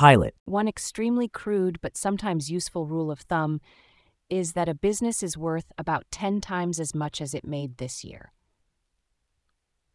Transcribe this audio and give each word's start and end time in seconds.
Pilot. 0.00 0.34
One 0.46 0.66
extremely 0.66 1.28
crude 1.28 1.78
but 1.82 1.94
sometimes 1.94 2.50
useful 2.50 2.86
rule 2.86 3.10
of 3.10 3.20
thumb 3.20 3.60
is 4.30 4.54
that 4.54 4.66
a 4.66 4.72
business 4.72 5.22
is 5.22 5.36
worth 5.36 5.72
about 5.76 6.06
10 6.10 6.40
times 6.40 6.80
as 6.80 6.94
much 6.94 7.20
as 7.20 7.34
it 7.34 7.44
made 7.44 7.76
this 7.76 8.02
year. 8.02 8.32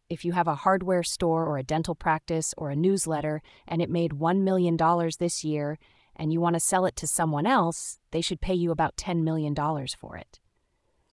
If 0.08 0.24
you 0.24 0.34
have 0.34 0.48
a 0.48 0.62
hardware 0.64 1.02
store 1.02 1.48
or 1.48 1.58
a 1.58 1.64
dental 1.64 1.96
practice 1.96 2.54
or 2.56 2.70
a 2.70 2.76
newsletter 2.76 3.42
and 3.68 3.82
it 3.82 3.90
made 3.90 4.12
$1 4.12 4.42
million 4.42 4.78
this 5.18 5.44
year 5.44 5.80
and 6.16 6.32
you 6.32 6.40
want 6.40 6.54
to 6.56 6.60
sell 6.60 6.86
it 6.86 6.96
to 6.98 7.08
someone 7.08 7.48
else, 7.48 7.98
they 8.12 8.22
should 8.22 8.42
pay 8.42 8.54
you 8.54 8.70
about 8.70 8.98
$10 8.98 9.24
million 9.24 9.56
for 9.56 10.18
it. 10.18 10.40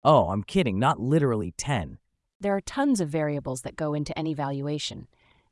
Oh, 0.02 0.30
I'm 0.30 0.42
kidding, 0.42 0.80
not 0.80 0.98
literally 0.98 1.54
10. 1.56 1.98
There 2.40 2.56
are 2.56 2.60
tons 2.60 3.00
of 3.00 3.08
variables 3.08 3.62
that 3.62 3.76
go 3.76 3.94
into 3.94 4.18
any 4.18 4.34
valuation, 4.34 5.06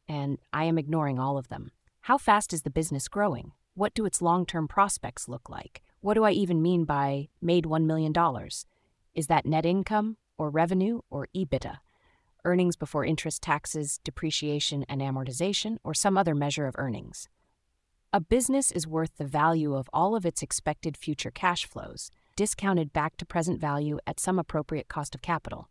and 0.09 0.39
I 0.52 0.64
am 0.64 0.77
ignoring 0.77 1.20
all 1.20 1.39
of 1.39 1.46
them. 1.46 1.70
How 2.09 2.16
fast 2.16 2.54
is 2.54 2.62
the 2.62 2.70
business 2.70 3.06
growing? 3.06 3.52
What 3.74 3.93
do 3.93 4.06
its 4.06 4.22
long 4.22 4.46
term 4.46 4.66
prospects 4.66 5.28
look 5.28 5.51
like? 5.51 5.82
What 6.01 6.15
do 6.15 6.24
I 6.24 6.30
even 6.30 6.62
mean 6.62 6.84
by 6.87 7.28
made 7.42 7.66
$1 7.66 7.84
million? 7.84 8.15
Is 9.15 9.27
that 9.27 9.45
net 9.45 9.66
income, 9.66 10.16
or 10.38 10.48
revenue, 10.48 11.02
or 11.10 11.29
EBITDA? 11.37 11.80
Earnings 12.46 12.77
before 12.77 13.05
interest, 13.05 13.42
taxes, 13.42 14.01
depreciation, 14.05 14.87
and 14.88 15.02
amortization, 15.02 15.77
or 15.84 15.92
some 15.92 16.16
other 16.16 16.34
measure 16.34 16.66
of 16.66 16.77
earnings? 16.79 17.29
A 18.10 18.20
business 18.20 18.73
is 18.73 18.87
worth 18.87 19.18
the 19.18 19.27
value 19.27 19.74
of 19.74 19.90
all 19.93 20.16
of 20.16 20.24
its 20.24 20.43
expected 20.43 20.96
future 20.96 21.30
cash 21.30 21.66
flows, 21.66 22.10
discounted 22.37 22.90
back 22.95 23.18
to 23.18 23.27
present 23.27 23.60
value 23.60 23.98
at 24.06 24.18
some 24.18 24.38
appropriate 24.38 24.88
cost 24.88 25.15
of 25.15 25.20
capital. 25.20 25.68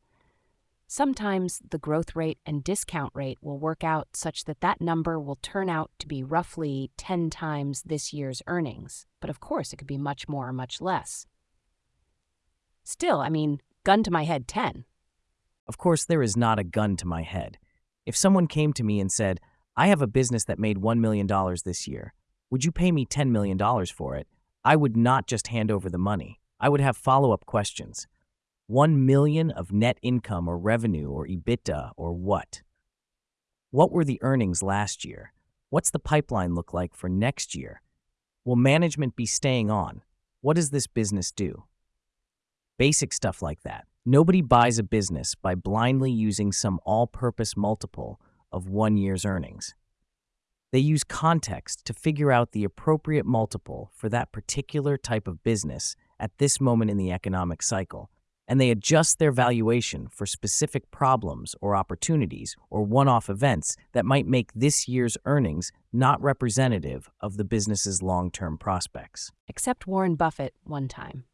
Sometimes 0.90 1.62
the 1.70 1.78
growth 1.78 2.16
rate 2.16 2.40
and 2.46 2.64
discount 2.64 3.12
rate 3.14 3.38
will 3.42 3.60
work 3.60 3.84
out 3.84 4.08
such 4.14 4.46
that 4.46 4.62
that 4.62 4.80
number 4.80 5.20
will 5.20 5.38
turn 5.42 5.70
out 5.70 5.92
to 6.00 6.08
be 6.08 6.24
roughly 6.24 6.92
10 6.96 7.30
times 7.30 7.84
this 7.86 8.14
year's 8.14 8.42
earnings, 8.48 9.06
but 9.20 9.30
of 9.30 9.42
course 9.42 9.74
it 9.74 9.76
could 9.76 9.88
be 9.88 9.98
much 9.98 10.30
more 10.30 10.48
or 10.48 10.54
much 10.54 10.80
less. 10.80 11.28
Still, 12.86 13.20
I 13.20 13.28
mean, 13.28 13.60
gun 13.84 14.02
to 14.04 14.12
my 14.12 14.24
head 14.24 14.48
10. 14.48 14.86
Of 15.68 15.78
course, 15.78 16.06
there 16.06 16.24
is 16.24 16.38
not 16.38 16.58
a 16.58 16.64
gun 16.64 16.96
to 16.98 17.06
my 17.06 17.22
head. 17.22 17.58
If 18.06 18.16
someone 18.16 18.48
came 18.48 18.72
to 18.72 18.84
me 18.84 19.02
and 19.02 19.12
said, 19.12 19.42
I 19.76 19.88
have 19.88 20.02
a 20.02 20.08
business 20.08 20.46
that 20.46 20.58
made 20.58 20.78
$1 20.78 21.00
million 21.00 21.28
this 21.66 21.86
year, 21.86 22.14
would 22.50 22.64
you 22.64 22.72
pay 22.72 22.94
me 22.94 23.06
$10 23.06 23.30
million 23.30 23.60
for 23.88 24.16
it? 24.16 24.26
I 24.64 24.78
would 24.78 24.96
not 24.96 25.28
just 25.28 25.48
hand 25.48 25.70
over 25.70 25.90
the 25.90 25.98
money. 25.98 26.40
I 26.62 26.70
would 26.70 26.80
have 26.80 26.96
follow 26.96 27.34
up 27.34 27.46
questions. 27.46 28.08
1 28.70 29.06
million 29.06 29.50
of 29.50 29.72
net 29.72 29.98
income 30.02 30.46
or 30.46 30.58
revenue 30.58 31.10
or 31.10 31.26
EBITDA 31.26 31.92
or 31.96 32.12
what? 32.12 32.64
What 33.72 33.94
were 33.94 34.04
the 34.04 34.20
earnings 34.22 34.62
last 34.62 35.06
year? 35.06 35.32
What's 35.70 35.90
the 35.90 36.00
pipeline 36.00 36.54
look 36.54 36.74
like 36.74 36.94
for 36.94 37.08
next 37.08 37.56
year? 37.56 37.82
Will 38.44 38.58
management 38.58 39.16
be 39.16 39.26
staying 39.26 39.72
on? 39.72 40.02
What 40.42 40.58
does 40.58 40.72
this 40.72 40.86
business 40.86 41.32
do? 41.32 41.64
Basic 42.78 43.14
stuff 43.14 43.42
like 43.42 43.62
that. 43.62 43.86
Nobody 44.06 44.42
buys 44.42 44.78
a 44.78 44.84
business 44.84 45.34
by 45.34 45.56
blindly 45.56 46.12
using 46.12 46.52
some 46.52 46.82
all 46.84 47.08
purpose 47.08 47.56
multiple 47.56 48.20
of 48.52 48.68
one 48.68 48.98
year's 48.98 49.24
earnings. 49.24 49.76
They 50.74 50.80
use 50.80 51.06
context 51.06 51.86
to 51.86 51.94
figure 51.94 52.34
out 52.34 52.52
the 52.52 52.66
appropriate 52.66 53.26
multiple 53.26 53.92
for 53.94 54.10
that 54.10 54.34
particular 54.34 54.98
type 54.98 55.26
of 55.26 55.42
business 55.42 55.96
at 56.20 56.38
this 56.38 56.60
moment 56.60 56.92
in 56.92 56.98
the 56.98 57.14
economic 57.14 57.64
cycle 57.64 58.10
and 58.48 58.62
they 58.62 58.72
adjust 58.72 59.20
their 59.20 59.32
valuation 59.32 60.08
for 60.08 60.26
specific 60.26 60.90
problems 60.92 61.56
or 61.62 61.76
opportunities 61.76 62.56
or 62.70 62.84
one 62.84 63.08
off 63.08 63.30
events 63.30 63.76
that 63.92 64.06
might 64.06 64.26
make 64.26 64.52
this 64.54 64.88
year's 64.88 65.18
earnings 65.26 65.72
not 65.92 66.22
representative 66.22 67.10
of 67.20 67.38
the 67.38 67.44
business's 67.44 68.02
long 68.02 68.32
term 68.32 68.58
prospects. 68.58 69.32
Except 69.48 69.88
Warren 69.88 70.16
Buffett 70.16 70.54
one 70.64 70.88
time. 70.88 71.26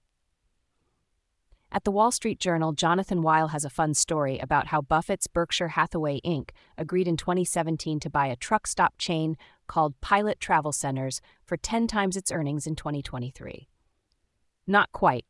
At 1.75 1.85
the 1.85 1.91
Wall 1.91 2.11
Street 2.11 2.39
Journal, 2.39 2.71
Jonathan 2.73 3.23
Weil 3.23 3.47
has 3.47 3.65
a 3.65 3.69
fun 3.69 3.95
story 3.95 4.37
about 4.37 4.67
how 4.67 4.79
Buffett's 4.79 5.25
Berkshire 5.25 5.69
Hathaway 5.69 6.21
Inc. 6.21 6.51
agreed 6.77 7.07
in 7.07 7.17
2017 7.17 7.99
to 8.01 8.11
buy 8.11 8.27
a 8.27 8.35
truck 8.35 8.67
stop 8.67 8.93
chain 8.99 9.37
called 9.65 9.99
Pilot 9.99 10.39
Travel 10.39 10.71
Centers 10.71 11.19
for 11.43 11.57
10 11.57 11.87
times 11.87 12.15
its 12.15 12.31
earnings 12.31 12.67
in 12.67 12.75
2023. 12.75 13.67
Not 14.67 14.91
quite, 14.91 15.25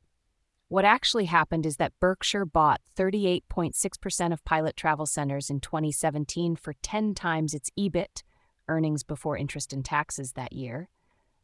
what 0.73 0.85
actually 0.85 1.25
happened 1.25 1.67
is 1.67 1.77
that 1.77 1.93
Berkshire 1.99 2.45
bought 2.45 2.81
38.6% 2.97 4.33
of 4.33 4.43
Pilot 4.43 4.75
Travel 4.75 5.05
Centers 5.05 5.51
in 5.51 5.59
2017 5.59 6.55
for 6.55 6.73
10 6.81 7.13
times 7.13 7.53
its 7.53 7.69
EBIT, 7.77 8.23
earnings 8.67 9.03
before 9.03 9.37
interest 9.37 9.71
and 9.71 9.85
taxes 9.85 10.31
that 10.31 10.51
year, 10.51 10.89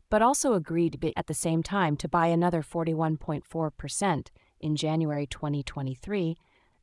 but 0.09 0.23
also 0.23 0.53
agreed 0.53 1.13
at 1.15 1.27
the 1.27 1.35
same 1.35 1.61
time 1.61 1.95
to 1.97 2.09
buy 2.09 2.25
another 2.25 2.63
41.4% 2.63 4.27
in 4.61 4.75
January 4.75 5.27
2023 5.27 6.35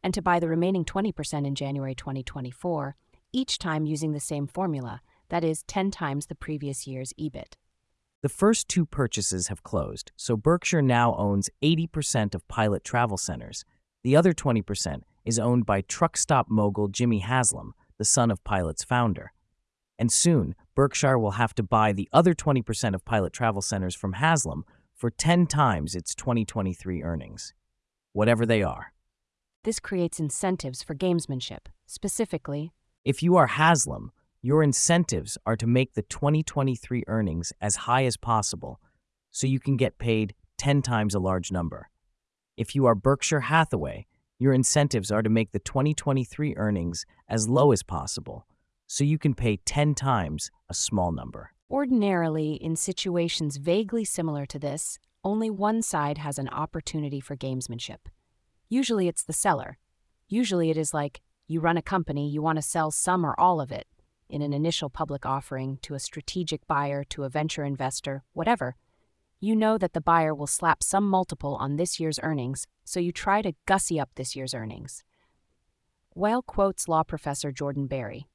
and 0.05 0.15
to 0.15 0.23
buy 0.23 0.39
the 0.39 0.49
remaining 0.49 0.84
20% 0.84 1.45
in 1.45 1.57
January 1.57 1.97
2024, 1.97 2.95
each 3.33 3.59
time 3.59 3.87
using 3.87 4.13
the 4.13 4.21
same 4.21 4.47
formula, 4.47 5.01
that 5.31 5.43
is, 5.43 5.65
10 5.65 5.91
times 5.91 6.27
the 6.27 6.37
previous 6.37 6.87
year's 6.87 7.13
EBIT. 7.19 7.55
The 8.26 8.31
first 8.31 8.66
two 8.66 8.84
purchases 8.84 9.47
have 9.47 9.62
closed, 9.62 10.10
so 10.16 10.37
Berkshire 10.37 10.82
now 10.82 11.14
owns 11.14 11.48
80% 11.62 12.34
of 12.34 12.48
Pilot 12.48 12.82
Travel 12.82 13.16
Centers. 13.16 13.64
The 14.03 14.16
other 14.16 14.32
20% 14.32 15.03
is 15.25 15.38
owned 15.38 15.64
by 15.64 15.82
truck 15.82 16.16
stop 16.16 16.50
mogul 16.50 16.88
Jimmy 16.88 17.20
Haslam, 17.20 17.72
the 17.98 18.04
son 18.04 18.32
of 18.32 18.42
Pilot's 18.42 18.82
founder. 18.82 19.32
And 19.97 20.10
soon, 20.10 20.56
Berkshire 20.75 21.20
will 21.20 21.38
have 21.38 21.54
to 21.54 21.62
buy 21.62 21.92
the 21.92 22.09
other 22.12 22.34
20% 22.34 22.97
of 22.97 23.04
Pilot 23.04 23.32
Travel 23.32 23.62
Centers 23.62 23.94
from 23.94 24.15
Haslam 24.15 24.65
for 24.92 25.09
10 25.09 25.47
times 25.47 25.94
its 25.94 26.12
2023 26.16 27.04
earnings, 27.04 27.54
whatever 28.12 28.44
they 28.44 28.60
are. 28.60 28.92
This 29.62 29.78
creates 29.78 30.19
incentives 30.19 30.82
for 30.82 30.97
gamesmanship. 30.97 31.66
Specifically, 31.86 32.72
if 33.04 33.22
you 33.22 33.36
are 33.36 33.47
Haslam, 33.47 34.10
your 34.42 34.62
incentives 34.62 35.36
are 35.47 35.56
to 35.56 35.66
make 35.66 35.94
the 35.94 36.02
2023 36.02 37.04
earnings 37.06 37.52
as 37.60 37.76
high 37.76 38.04
as 38.04 38.16
possible 38.16 38.80
so 39.30 39.47
you 39.47 39.58
can 39.58 39.76
get 39.76 39.98
paid 39.98 40.34
10 40.58 40.82
times 40.82 41.14
a 41.14 41.19
large 41.19 41.50
number. 41.50 41.91
If 42.56 42.74
you 42.74 42.86
are 42.86 42.94
Berkshire 42.94 43.41
Hathaway, 43.41 44.06
your 44.38 44.52
incentives 44.52 45.10
are 45.10 45.22
to 45.22 45.30
make 45.30 45.52
the 45.52 45.58
2023 45.58 46.54
earnings 46.56 47.04
as 47.28 47.48
low 47.48 47.72
as 47.72 47.82
possible 47.82 48.47
so 48.86 49.04
you 49.04 49.19
can 49.19 49.34
pay 49.34 49.56
10 49.56 49.94
times 49.94 50.50
a 50.68 50.74
small 50.74 51.12
number. 51.12 51.50
Ordinarily, 51.70 52.53
in 52.54 52.76
situations 52.76 53.56
vaguely 53.56 54.04
similar 54.04 54.47
to 54.47 54.58
this, 54.58 54.98
only 55.24 55.50
one 55.50 55.82
side 55.82 56.18
has 56.18 56.38
an 56.38 56.48
opportunity 56.50 57.20
for 57.20 57.36
gamesmanship. 57.36 58.06
Usually 58.68 59.08
it's 59.08 59.24
the 59.24 59.32
seller. 59.32 59.78
Usually 60.28 60.70
it 60.70 60.76
is 60.76 60.94
like, 60.94 61.20
you 61.48 61.60
run 61.60 61.76
a 61.76 61.82
company, 61.82 62.28
you 62.28 62.42
want 62.42 62.56
to 62.56 62.62
sell 62.62 62.91
some 62.91 63.24
or 63.24 63.38
all 63.38 63.60
of 63.60 63.72
it 63.72 63.86
in 64.28 64.42
an 64.42 64.53
initial 64.53 64.91
public 64.91 65.25
offering 65.25 65.78
to 65.82 65.94
a 65.94 66.00
strategic 66.00 66.66
buyer 66.66 67.04
to 67.04 67.25
a 67.25 67.28
venture 67.28 67.64
investor, 67.64 68.25
whatever, 68.32 68.76
you 69.41 69.54
know 69.54 69.76
that 69.78 69.92
the 69.92 70.00
buyer 70.00 70.34
will 70.34 70.47
slap 70.47 70.82
some 70.82 71.09
multiple 71.09 71.56
on 71.56 71.76
this 71.76 72.00
year's 72.00 72.19
earnings, 72.22 72.66
so 72.84 72.98
you 72.98 73.12
try 73.12 73.42
to 73.42 73.54
gussy 73.66 74.00
up 74.00 74.10
this 74.15 74.34
year's 74.34 74.54
earnings. 74.54 75.04
Weil 76.15 76.42
quotes 76.42 76.88
law 76.88 77.03
professor 77.03 77.53
Jordan 77.53 77.86
Barry. 77.86 78.26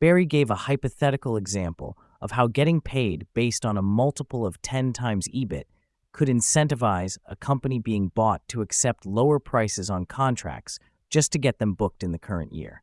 Barry 0.00 0.24
gave 0.24 0.50
a 0.50 0.54
hypothetical 0.54 1.36
example 1.36 1.98
of 2.20 2.30
how 2.32 2.46
getting 2.46 2.80
paid 2.80 3.26
based 3.34 3.66
on 3.66 3.76
a 3.76 3.82
multiple 3.82 4.46
of 4.46 4.62
10 4.62 4.92
times 4.92 5.28
EBIT 5.34 5.64
could 6.12 6.28
incentivize 6.28 7.18
a 7.26 7.36
company 7.36 7.78
being 7.78 8.08
bought 8.14 8.42
to 8.48 8.62
accept 8.62 9.06
lower 9.06 9.38
prices 9.38 9.90
on 9.90 10.06
contracts 10.06 10.78
just 11.10 11.32
to 11.32 11.38
get 11.38 11.58
them 11.58 11.74
booked 11.74 12.02
in 12.02 12.12
the 12.12 12.18
current 12.18 12.52
year. 12.52 12.82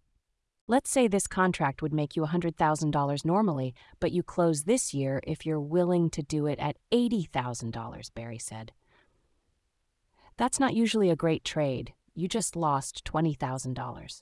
Let's 0.68 0.90
say 0.90 1.08
this 1.08 1.28
contract 1.28 1.84
would 1.84 1.94
make 1.94 2.16
you 2.16 2.24
$100,000 2.24 3.26
normally, 3.26 3.76
but 4.00 4.12
you 4.12 4.24
close 4.24 4.64
this 4.64 4.96
year 4.96 5.22
if 5.28 5.46
you're 5.46 5.60
willing 5.60 6.10
to 6.10 6.24
do 6.24 6.48
it 6.48 6.58
at 6.58 6.78
$80,000, 6.92 8.14
Barry 8.16 8.40
said. 8.40 8.72
That's 10.38 10.60
not 10.60 10.74
usually 10.74 11.12
a 11.12 11.16
great 11.16 11.44
trade. 11.44 11.94
You 12.16 12.28
just 12.28 12.56
lost 12.56 13.06
$20,000. 13.06 14.22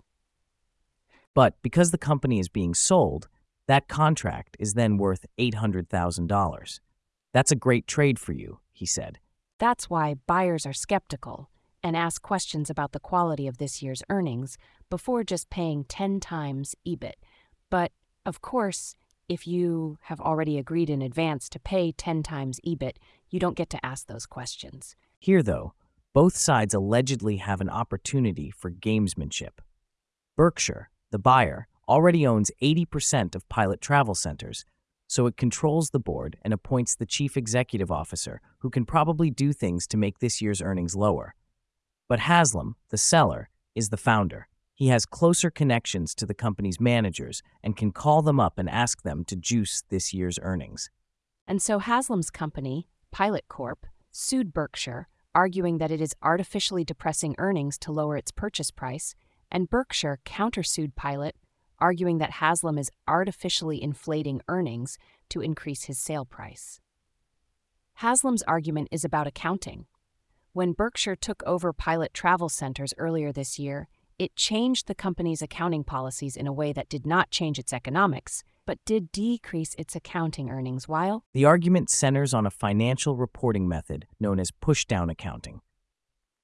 But 1.34 1.56
because 1.62 1.92
the 1.92 1.98
company 1.98 2.40
is 2.40 2.50
being 2.50 2.74
sold, 2.74 3.30
that 3.68 3.88
contract 3.88 4.58
is 4.60 4.74
then 4.74 4.98
worth 4.98 5.26
$800,000. 5.40 6.80
That's 7.32 7.52
a 7.54 7.56
great 7.56 7.88
trade 7.88 8.20
for 8.20 8.34
you, 8.34 8.60
he 8.74 8.86
said. 8.86 9.20
That's 9.60 9.90
why 9.90 10.16
buyers 10.28 10.66
are 10.66 10.74
skeptical 10.74 11.50
and 11.84 11.98
ask 11.98 12.22
questions 12.22 12.70
about 12.70 12.94
the 12.94 13.00
quality 13.00 13.48
of 13.48 13.58
this 13.58 13.82
year's 13.82 14.04
earnings 14.10 14.58
before 14.90 15.24
just 15.24 15.50
paying 15.50 15.84
10 15.84 16.20
times 16.20 16.76
EBIT. 16.88 17.16
But, 17.70 17.92
of 18.26 18.42
course, 18.42 18.96
if 19.28 19.48
you 19.48 19.98
have 20.04 20.22
already 20.22 20.58
agreed 20.58 20.90
in 20.90 21.02
advance 21.02 21.50
to 21.50 21.60
pay 21.60 21.92
10 21.92 22.24
times 22.24 22.60
EBIT, 22.66 22.98
you 23.30 23.40
don't 23.40 23.58
get 23.58 23.70
to 23.72 23.86
ask 23.86 24.08
those 24.08 24.26
questions. 24.26 24.96
Here, 25.20 25.44
though, 25.44 25.74
both 26.14 26.36
sides 26.38 26.74
allegedly 26.74 27.38
have 27.38 27.62
an 27.62 27.70
opportunity 27.70 28.52
for 28.52 28.70
gamesmanship. 28.70 29.60
Berkshire, 30.38 30.90
the 31.12 31.20
buyer, 31.20 31.68
already 31.88 32.26
owns 32.26 32.52
80% 32.62 33.36
of 33.36 33.48
Pilot 33.50 33.82
Travel 33.82 34.16
Centers, 34.16 34.66
so 35.08 35.26
it 35.26 35.38
controls 35.38 35.90
the 35.90 36.00
board 36.00 36.38
and 36.44 36.54
appoints 36.54 36.96
the 36.96 37.06
chief 37.06 37.36
executive 37.36 37.92
officer, 37.92 38.42
who 38.60 38.70
can 38.70 38.86
probably 38.86 39.30
do 39.30 39.54
things 39.54 39.86
to 39.88 39.98
make 39.98 40.20
this 40.20 40.42
year's 40.42 40.62
earnings 40.62 40.96
lower. 40.96 41.36
But 42.08 42.20
Haslam, 42.20 42.76
the 42.90 42.98
seller, 42.98 43.50
is 43.76 43.90
the 43.90 43.98
founder. 43.98 44.48
He 44.76 44.88
has 44.88 45.06
closer 45.06 45.50
connections 45.50 46.16
to 46.16 46.26
the 46.26 46.34
company's 46.34 46.80
managers 46.80 47.42
and 47.64 47.78
can 47.78 47.92
call 47.92 48.22
them 48.22 48.40
up 48.40 48.58
and 48.58 48.70
ask 48.70 49.04
them 49.04 49.24
to 49.26 49.36
juice 49.36 49.84
this 49.90 50.14
year's 50.14 50.40
earnings. 50.42 50.90
And 51.48 51.62
so 51.62 51.80
Haslam's 51.80 52.32
company, 52.32 52.88
Pilot 53.12 53.46
Corp, 53.48 53.86
sued 54.12 54.54
Berkshire, 54.54 55.08
arguing 55.36 55.78
that 55.78 55.92
it 55.92 56.02
is 56.02 56.16
artificially 56.22 56.84
depressing 56.84 57.36
earnings 57.38 57.78
to 57.80 57.92
lower 57.92 58.18
its 58.18 58.32
purchase 58.32 58.72
price, 58.72 59.16
and 59.52 59.70
Berkshire 59.70 60.20
countersued 60.26 60.96
Pilot, 60.96 61.36
arguing 61.80 62.18
that 62.20 62.32
Haslam 62.32 62.78
is 62.78 62.92
artificially 63.08 63.82
inflating 63.82 64.42
earnings 64.48 64.98
to 65.30 65.42
increase 65.42 65.84
his 65.84 66.00
sale 66.00 66.26
price. 66.26 66.80
Haslam's 67.96 68.44
argument 68.44 68.88
is 68.92 69.04
about 69.04 69.28
accounting. 69.28 69.86
When 70.56 70.74
Berkshire 70.74 71.16
took 71.16 71.42
over 71.48 71.74
Pilot 71.74 72.14
Travel 72.14 72.48
Centers 72.48 72.94
earlier 73.00 73.32
this 73.32 73.58
year, 73.58 73.88
it 74.20 74.36
changed 74.36 74.86
the 74.86 74.94
company's 74.94 75.42
accounting 75.42 75.84
policies 75.84 76.38
in 76.38 76.46
a 76.46 76.54
way 76.54 76.72
that 76.74 76.90
did 76.90 77.08
not 77.08 77.32
change 77.32 77.58
its 77.58 77.74
economics, 77.74 78.44
but 78.68 78.78
did 78.86 79.12
decrease 79.12 79.74
its 79.80 79.96
accounting 79.96 80.52
earnings 80.52 80.88
while 80.88 81.24
The 81.34 81.44
argument 81.44 81.90
centers 81.90 82.36
on 82.36 82.46
a 82.46 82.52
financial 82.52 83.16
reporting 83.16 83.68
method 83.68 84.06
known 84.20 84.40
as 84.40 84.52
pushdown 84.52 85.12
accounting. 85.12 85.62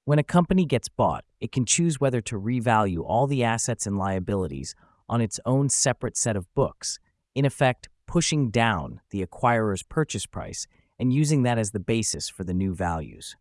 When 0.06 0.18
a 0.18 0.24
company 0.24 0.64
gets 0.64 0.88
bought, 0.88 1.24
it 1.38 1.52
can 1.52 1.64
choose 1.64 2.00
whether 2.00 2.20
to 2.22 2.40
revalue 2.40 3.04
all 3.06 3.28
the 3.28 3.44
assets 3.44 3.86
and 3.86 3.96
liabilities 3.96 4.74
on 5.08 5.20
its 5.20 5.38
own 5.46 5.68
separate 5.68 6.16
set 6.16 6.34
of 6.34 6.52
books, 6.54 6.98
in 7.36 7.44
effect, 7.44 7.88
pushing 8.08 8.50
down 8.50 9.02
the 9.10 9.22
acquirer's 9.22 9.84
purchase 9.84 10.26
price 10.26 10.66
and 10.98 11.12
using 11.12 11.44
that 11.44 11.58
as 11.58 11.70
the 11.70 11.78
basis 11.78 12.28
for 12.28 12.42
the 12.42 12.52
new 12.52 12.74
values. 12.74 13.36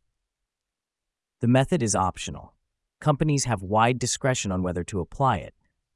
The 1.42 1.48
method 1.48 1.82
is 1.82 1.96
optional. 1.96 2.54
Companies 3.00 3.46
have 3.46 3.64
wide 3.64 3.98
discretion 3.98 4.52
on 4.52 4.62
whether 4.62 4.84
to 4.84 5.00
apply 5.00 5.38
it, 5.38 5.54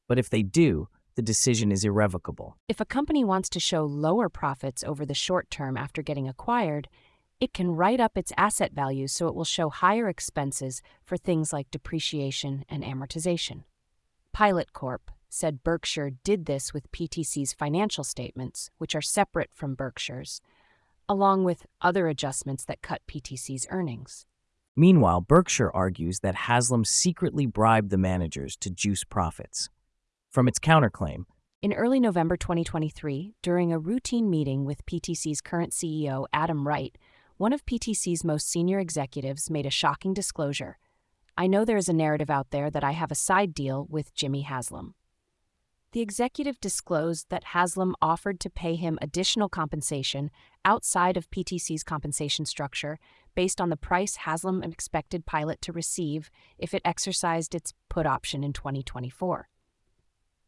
but 0.07 0.17
if 0.17 0.29
they 0.29 0.41
do, 0.41 0.87
the 1.15 1.21
decision 1.21 1.69
is 1.69 1.83
irrevocable. 1.83 2.55
if 2.69 2.79
a 2.79 2.85
company 2.85 3.25
wants 3.25 3.49
to 3.49 3.59
show 3.59 3.83
lower 3.83 4.29
profits 4.29 4.85
over 4.85 5.05
the 5.05 5.13
short 5.13 5.51
term 5.51 5.75
after 5.75 6.01
getting 6.01 6.29
acquired, 6.29 6.87
it 7.41 7.53
can 7.53 7.71
write 7.71 7.99
up 7.99 8.17
its 8.17 8.31
asset 8.37 8.71
values 8.71 9.11
so 9.11 9.27
it 9.27 9.35
will 9.35 9.43
show 9.43 9.69
higher 9.69 10.07
expenses 10.07 10.81
for 11.03 11.17
things 11.17 11.51
like 11.51 11.69
depreciation 11.71 12.63
and 12.69 12.83
amortization. 12.83 13.63
Pilot 14.31 14.71
Corp 14.71 15.11
said 15.29 15.61
Berkshire 15.61 16.11
did 16.23 16.45
this 16.45 16.73
with 16.73 16.91
PTC's 16.93 17.51
financial 17.51 18.05
statements, 18.05 18.69
which 18.77 18.95
are 18.95 19.01
separate 19.01 19.49
from 19.53 19.75
Berkshire's, 19.75 20.39
along 21.09 21.43
with 21.43 21.65
other 21.81 22.07
adjustments 22.07 22.63
that 22.63 22.81
cut 22.81 23.01
PTC's 23.07 23.67
earnings. 23.69 24.25
Meanwhile, 24.75 25.21
Berkshire 25.21 25.69
argues 25.71 26.21
that 26.21 26.33
Haslam 26.33 26.83
secretly 26.83 27.45
bribed 27.45 27.91
the 27.91 27.97
managers 27.97 28.55
to 28.57 28.71
juice 28.71 29.03
profits. 29.03 29.69
From 30.31 30.47
its 30.47 30.57
counterclaim, 30.57 31.25
In 31.61 31.73
early 31.73 31.99
November 31.99 32.35
2023, 32.35 33.35
during 33.43 33.71
a 33.71 33.77
routine 33.77 34.31
meeting 34.31 34.65
with 34.65 34.85
PTC's 34.87 35.41
current 35.41 35.73
CEO, 35.73 36.25
Adam 36.33 36.67
Wright, 36.67 36.97
one 37.37 37.53
of 37.53 37.67
PTC's 37.67 38.23
most 38.23 38.49
senior 38.49 38.79
executives 38.79 39.51
made 39.51 39.67
a 39.67 39.71
shocking 39.71 40.11
disclosure. 40.11 40.79
I 41.37 41.45
know 41.45 41.65
there 41.65 41.77
is 41.77 41.89
a 41.89 41.93
narrative 41.93 42.31
out 42.31 42.49
there 42.49 42.71
that 42.71 42.83
I 42.83 42.91
have 42.91 43.11
a 43.11 43.15
side 43.15 43.53
deal 43.53 43.85
with 43.91 44.15
Jimmy 44.15 44.41
Haslam. 44.41 44.95
The 45.93 46.01
executive 46.01 46.59
disclosed 46.59 47.27
that 47.29 47.43
Haslam 47.43 47.95
offered 48.01 48.39
to 48.39 48.49
pay 48.49 48.73
him 48.73 48.97
additional 48.99 49.49
compensation 49.49 50.31
outside 50.65 51.15
of 51.15 51.29
PTC's 51.29 51.83
compensation 51.83 52.45
structure 52.45 52.97
based 53.35 53.59
on 53.59 53.69
the 53.69 53.77
price 53.77 54.17
Haslam 54.17 54.63
expected 54.63 55.25
Pilot 55.25 55.61
to 55.61 55.71
receive 55.71 56.29
if 56.57 56.73
it 56.73 56.81
exercised 56.85 57.55
its 57.55 57.73
put 57.89 58.05
option 58.05 58.43
in 58.43 58.53
2024. 58.53 59.47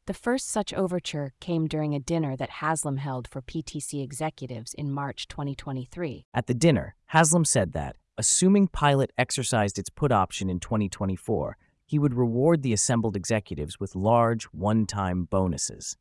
The 0.07 0.13
first 0.13 0.49
such 0.49 0.71
overture 0.71 1.33
came 1.39 1.67
during 1.67 1.95
a 1.95 1.99
dinner 1.99 2.35
that 2.35 2.61
Haslam 2.61 2.97
held 2.97 3.27
for 3.27 3.41
PTC 3.41 4.03
executives 4.03 4.73
in 4.75 4.91
March 4.91 5.27
2023. 5.27 6.27
At 6.31 6.45
the 6.45 6.53
dinner, 6.53 6.95
Haslam 7.07 7.43
said 7.43 7.73
that, 7.73 7.95
assuming 8.17 8.67
Pilot 8.67 9.11
exercised 9.17 9.79
its 9.79 9.89
put 9.89 10.11
option 10.11 10.47
in 10.47 10.59
2024, 10.59 11.57
he 11.87 11.97
would 11.97 12.13
reward 12.13 12.61
the 12.61 12.73
assembled 12.73 13.15
executives 13.15 13.79
with 13.79 13.95
large, 13.95 14.45
one 14.45 14.85
time 14.85 15.23
bonuses. 15.23 15.97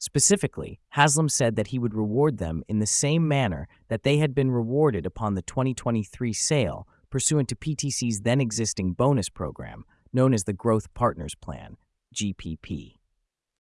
Specifically, 0.00 0.80
Haslam 0.88 1.28
said 1.28 1.56
that 1.56 1.66
he 1.68 1.78
would 1.78 1.92
reward 1.92 2.38
them 2.38 2.62
in 2.68 2.78
the 2.78 2.86
same 2.86 3.28
manner 3.28 3.68
that 3.88 4.02
they 4.02 4.16
had 4.16 4.34
been 4.34 4.50
rewarded 4.50 5.04
upon 5.04 5.34
the 5.34 5.42
2023 5.42 6.32
sale 6.32 6.88
pursuant 7.10 7.50
to 7.50 7.54
PTC's 7.54 8.22
then 8.22 8.40
existing 8.40 8.94
bonus 8.94 9.28
program, 9.28 9.84
known 10.10 10.32
as 10.32 10.44
the 10.44 10.54
Growth 10.54 10.92
Partners 10.94 11.34
Plan, 11.34 11.76
GPP. 12.14 12.94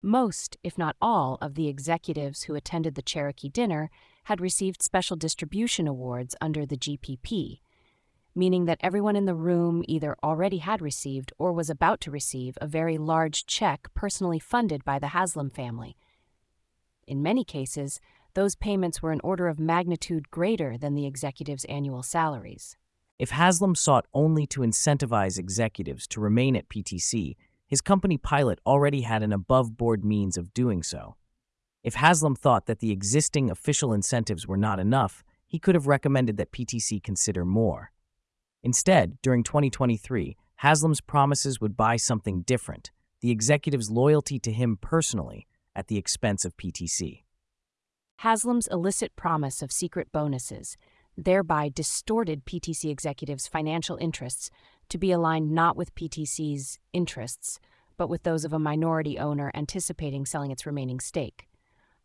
Most, 0.04 0.58
if 0.64 0.78
not 0.78 0.96
all, 1.02 1.40
of 1.42 1.56
the 1.56 1.68
executives 1.68 2.44
who 2.44 2.54
attended 2.54 2.94
the 2.94 3.02
Cherokee 3.02 3.50
dinner 3.50 3.90
had 4.26 4.40
received 4.40 4.84
special 4.84 5.18
distribution 5.18 5.88
awards 5.88 6.36
under 6.40 6.68
the 6.68 6.78
GPP, 6.78 7.62
meaning 8.36 8.66
that 8.66 8.80
everyone 8.82 9.16
in 9.16 9.26
the 9.26 9.34
room 9.34 9.84
either 9.88 10.16
already 10.24 10.60
had 10.60 10.84
received 10.84 11.34
or 11.40 11.52
was 11.52 11.72
about 11.72 12.00
to 12.02 12.12
receive 12.12 12.60
a 12.62 12.68
very 12.68 13.00
large 13.00 13.48
check 13.48 13.88
personally 13.96 14.38
funded 14.38 14.86
by 14.86 15.00
the 15.00 15.08
Haslam 15.08 15.50
family. 15.50 15.98
In 17.08 17.24
many 17.24 17.46
cases, 17.46 18.02
those 18.34 18.56
payments 18.56 19.02
were 19.02 19.14
an 19.14 19.22
order 19.24 19.48
of 19.48 19.60
magnitude 19.60 20.30
greater 20.30 20.78
than 20.78 20.94
the 20.94 21.06
executives' 21.06 21.64
annual 21.66 22.04
salaries. 22.04 22.76
If 23.18 23.30
Haslam 23.30 23.76
sought 23.76 24.06
only 24.14 24.46
to 24.48 24.60
incentivize 24.60 25.40
executives 25.40 26.06
to 26.08 26.20
remain 26.20 26.58
at 26.58 26.68
PTC, 26.68 27.38
his 27.66 27.80
company 27.80 28.18
Pilot 28.18 28.60
already 28.66 29.02
had 29.02 29.24
an 29.24 29.32
above 29.32 29.78
board 29.78 30.04
means 30.04 30.36
of 30.36 30.54
doing 30.54 30.84
so. 30.84 31.16
If 31.82 31.96
Haslam 31.96 32.36
thought 32.36 32.66
that 32.66 32.80
the 32.80 32.92
existing 32.92 33.50
official 33.50 33.94
incentives 33.94 34.46
were 34.46 34.58
not 34.58 34.78
enough, 34.78 35.24
he 35.46 35.60
could 35.60 35.76
have 35.76 35.88
recommended 35.88 36.36
that 36.38 36.52
PTC 36.52 37.02
consider 37.02 37.46
more. 37.46 37.94
Instead, 38.64 39.18
during 39.22 39.44
2023, 39.44 40.36
Haslam's 40.58 41.00
promises 41.00 41.62
would 41.62 41.78
buy 41.78 41.96
something 41.96 42.42
different 42.42 42.92
the 43.20 43.32
executive's 43.32 43.90
loyalty 43.90 44.38
to 44.38 44.52
him 44.52 44.78
personally 44.80 45.48
at 45.78 45.88
the 45.88 45.98
expense 45.98 46.44
of 46.44 46.58
PTC. 46.58 47.24
Haslam's 48.18 48.68
illicit 48.68 49.16
promise 49.16 49.62
of 49.62 49.72
secret 49.72 50.12
bonuses 50.12 50.76
thereby 51.16 51.70
distorted 51.70 52.46
PTC 52.46 52.92
executives' 52.92 53.48
financial 53.48 53.98
interests 53.98 54.52
to 54.90 54.98
be 54.98 55.12
aligned 55.12 55.52
not 55.52 55.76
with 55.76 55.96
PTC's 55.96 56.80
interests, 56.94 57.60
but 57.98 58.10
with 58.10 58.24
those 58.24 58.46
of 58.46 58.54
a 58.54 58.60
minority 58.60 59.18
owner 59.18 59.52
anticipating 59.54 60.26
selling 60.26 60.52
its 60.52 60.66
remaining 60.66 61.00
stake. 61.00 61.48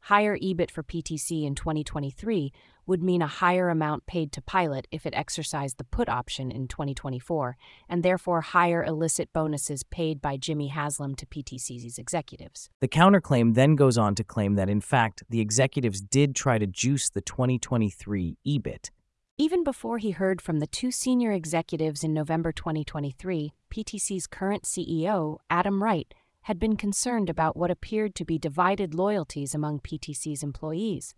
Higher 0.07 0.37
EBIT 0.37 0.71
for 0.71 0.83
PTC 0.83 1.45
in 1.45 1.55
2023 1.55 2.53
would 2.87 3.03
mean 3.03 3.23
a 3.23 3.27
higher 3.27 3.69
amount 3.69 4.07
paid 4.07 4.33
to 4.33 4.43
Pilot 4.43 4.87
if 4.91 5.07
it 5.07 5.15
exercised 5.15 5.79
the 5.79 5.85
put 5.85 6.09
option 6.09 6.51
in 6.51 6.69
2024, 6.69 7.57
and 7.89 8.03
therefore 8.03 8.41
higher 8.41 8.85
illicit 8.85 9.33
bonuses 9.33 9.83
paid 9.83 10.21
by 10.21 10.37
Jimmy 10.37 10.69
Haslam 10.69 11.15
to 11.17 11.27
PTC's 11.27 11.99
executives. 11.99 12.71
The 12.81 12.89
counterclaim 12.89 13.55
then 13.55 13.77
goes 13.77 13.97
on 13.97 14.15
to 14.17 14.25
claim 14.25 14.55
that, 14.55 14.69
in 14.69 14.81
fact, 14.81 15.23
the 15.31 15.41
executives 15.41 16.01
did 16.01 16.35
try 16.35 16.59
to 16.59 16.67
juice 16.67 17.11
the 17.11 17.21
2023 17.21 18.39
EBIT. 18.47 18.91
Even 19.39 19.65
before 19.65 19.99
he 19.99 20.11
heard 20.11 20.43
from 20.43 20.61
the 20.61 20.67
two 20.67 20.91
senior 20.91 21.33
executives 21.33 22.05
in 22.05 22.13
November 22.13 22.53
2023, 22.53 23.53
PTC's 23.71 24.27
current 24.27 24.65
CEO, 24.65 25.39
Adam 25.49 25.83
Wright, 25.83 26.13
had 26.43 26.59
been 26.59 26.77
concerned 26.77 27.31
about 27.31 27.57
what 27.57 27.71
appeared 27.71 28.15
to 28.17 28.25
be 28.25 28.39
divided 28.39 28.95
loyalties 28.95 29.55
among 29.55 29.81
PTC's 29.81 30.43
employees. 30.43 31.15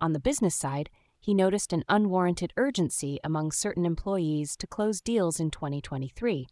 On 0.00 0.12
the 0.12 0.20
business 0.20 0.54
side, 0.54 0.90
he 1.26 1.34
noticed 1.34 1.72
an 1.72 1.82
unwarranted 1.88 2.52
urgency 2.56 3.18
among 3.24 3.50
certain 3.50 3.84
employees 3.84 4.56
to 4.56 4.64
close 4.64 5.00
deals 5.00 5.40
in 5.40 5.50
2023. 5.50 6.46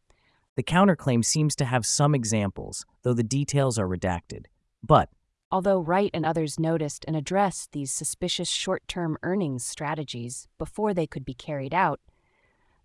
The 0.56 0.62
counterclaim 0.64 1.24
seems 1.24 1.54
to 1.54 1.64
have 1.64 1.86
some 1.86 2.12
examples, 2.12 2.84
though 3.02 3.14
the 3.14 3.22
details 3.22 3.78
are 3.78 3.86
redacted. 3.86 4.46
But 4.82 5.10
Although 5.52 5.78
Wright 5.78 6.10
and 6.12 6.26
others 6.26 6.58
noticed 6.58 7.04
and 7.06 7.14
addressed 7.14 7.70
these 7.70 7.92
suspicious 7.92 8.48
short 8.48 8.82
term 8.88 9.16
earnings 9.22 9.64
strategies 9.64 10.48
before 10.58 10.92
they 10.92 11.06
could 11.06 11.24
be 11.24 11.34
carried 11.34 11.72
out, 11.72 12.00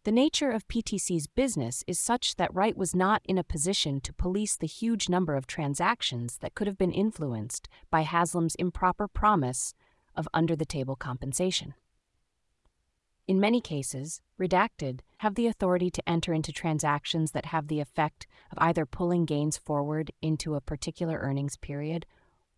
the 0.04 0.12
nature 0.12 0.52
of 0.52 0.68
PTC's 0.68 1.26
business 1.26 1.84
is 1.88 1.98
such 1.98 2.36
that 2.36 2.54
Wright 2.54 2.78
was 2.78 2.96
not 2.96 3.24
in 3.26 3.40
a 3.40 3.44
position 3.44 4.00
to 4.02 4.14
police 4.14 4.56
the 4.56 4.68
huge 4.68 5.10
number 5.10 5.34
of 5.34 5.48
transactions 5.48 6.38
that 6.38 6.54
could 6.54 6.68
have 6.68 6.78
been 6.78 6.92
influenced 6.92 7.68
by 7.90 8.02
Haslam's 8.02 8.54
improper 8.60 9.08
promise 9.08 9.74
of 10.20 10.28
under 10.34 10.56
the 10.56 10.66
table 10.66 10.98
compensation. 10.98 11.74
In 13.26 13.40
many 13.40 13.62
cases, 13.62 14.22
redacted 14.40 15.00
have 15.20 15.36
the 15.36 15.48
authority 15.48 15.90
to 15.92 16.10
enter 16.10 16.34
into 16.34 16.52
transactions 16.52 17.32
that 17.32 17.46
have 17.46 17.68
the 17.68 17.80
effect 17.80 18.28
of 18.52 18.58
either 18.60 18.86
pulling 18.86 19.26
gains 19.26 19.58
forward 19.58 20.12
into 20.22 20.56
a 20.56 20.62
particular 20.62 21.18
earnings 21.20 21.56
period 21.56 22.06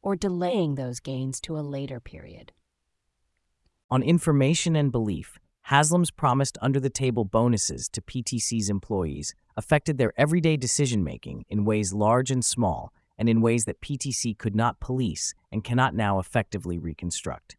or 0.02 0.16
delaying 0.16 0.76
those 0.76 1.00
gains 1.00 1.40
to 1.42 1.58
a 1.58 1.62
later 1.62 2.00
period. 2.00 2.52
On 3.92 4.02
information 4.02 4.76
and 4.76 4.92
belief, 4.92 5.38
Haslam's 5.64 6.10
promised 6.10 6.58
under 6.62 6.80
the 6.80 6.90
table 6.90 7.26
bonuses 7.26 7.88
to 7.90 8.02
PTC's 8.02 8.70
employees 8.70 9.36
affected 9.56 9.98
their 9.98 10.14
everyday 10.18 10.58
decision 10.58 11.04
making 11.04 11.46
in 11.50 11.66
ways 11.66 11.94
large 11.94 12.32
and 12.32 12.44
small, 12.44 12.92
and 13.22 13.30
in 13.30 13.40
ways 13.40 13.66
that 13.66 13.80
PTC 13.82 14.36
could 14.36 14.56
not 14.56 14.80
police 14.80 15.36
and 15.52 15.64
cannot 15.64 15.94
now 15.94 16.18
effectively 16.18 16.80
reconstruct. 16.80 17.56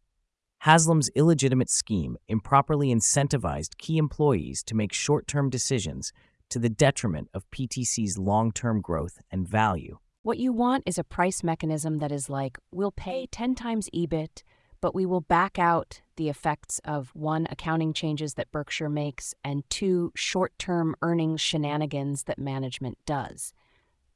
Haslam's 0.57 1.09
illegitimate 1.15 1.69
scheme 1.69 2.17
improperly 2.27 2.93
incentivized 2.93 3.77
key 3.77 3.97
employees 3.97 4.61
to 4.63 4.75
make 4.75 4.91
short 4.91 5.25
term 5.25 5.49
decisions 5.49 6.11
to 6.49 6.59
the 6.59 6.67
detriment 6.67 7.29
of 7.33 7.49
PTC's 7.49 8.17
long 8.17 8.51
term 8.51 8.81
growth 8.81 9.21
and 9.31 9.47
value. 9.47 9.99
What 10.21 10.37
you 10.37 10.51
want 10.51 10.83
is 10.85 10.97
a 10.97 11.03
price 11.05 11.43
mechanism 11.43 11.99
that 11.99 12.11
is 12.11 12.29
like, 12.29 12.57
we'll 12.73 12.91
pay 12.91 13.27
10 13.31 13.55
times 13.55 13.89
EBIT, 13.95 14.43
but 14.81 14.93
we 14.93 15.05
will 15.05 15.21
back 15.21 15.57
out 15.57 16.01
the 16.17 16.27
effects 16.27 16.81
of 16.83 17.09
one, 17.13 17.47
accounting 17.49 17.93
changes 17.93 18.33
that 18.33 18.51
Berkshire 18.51 18.89
makes, 18.89 19.33
and 19.45 19.63
two, 19.69 20.11
short 20.13 20.51
term 20.59 20.93
earnings 21.01 21.39
shenanigans 21.39 22.23
that 22.23 22.37
management 22.37 22.97
does. 23.05 23.53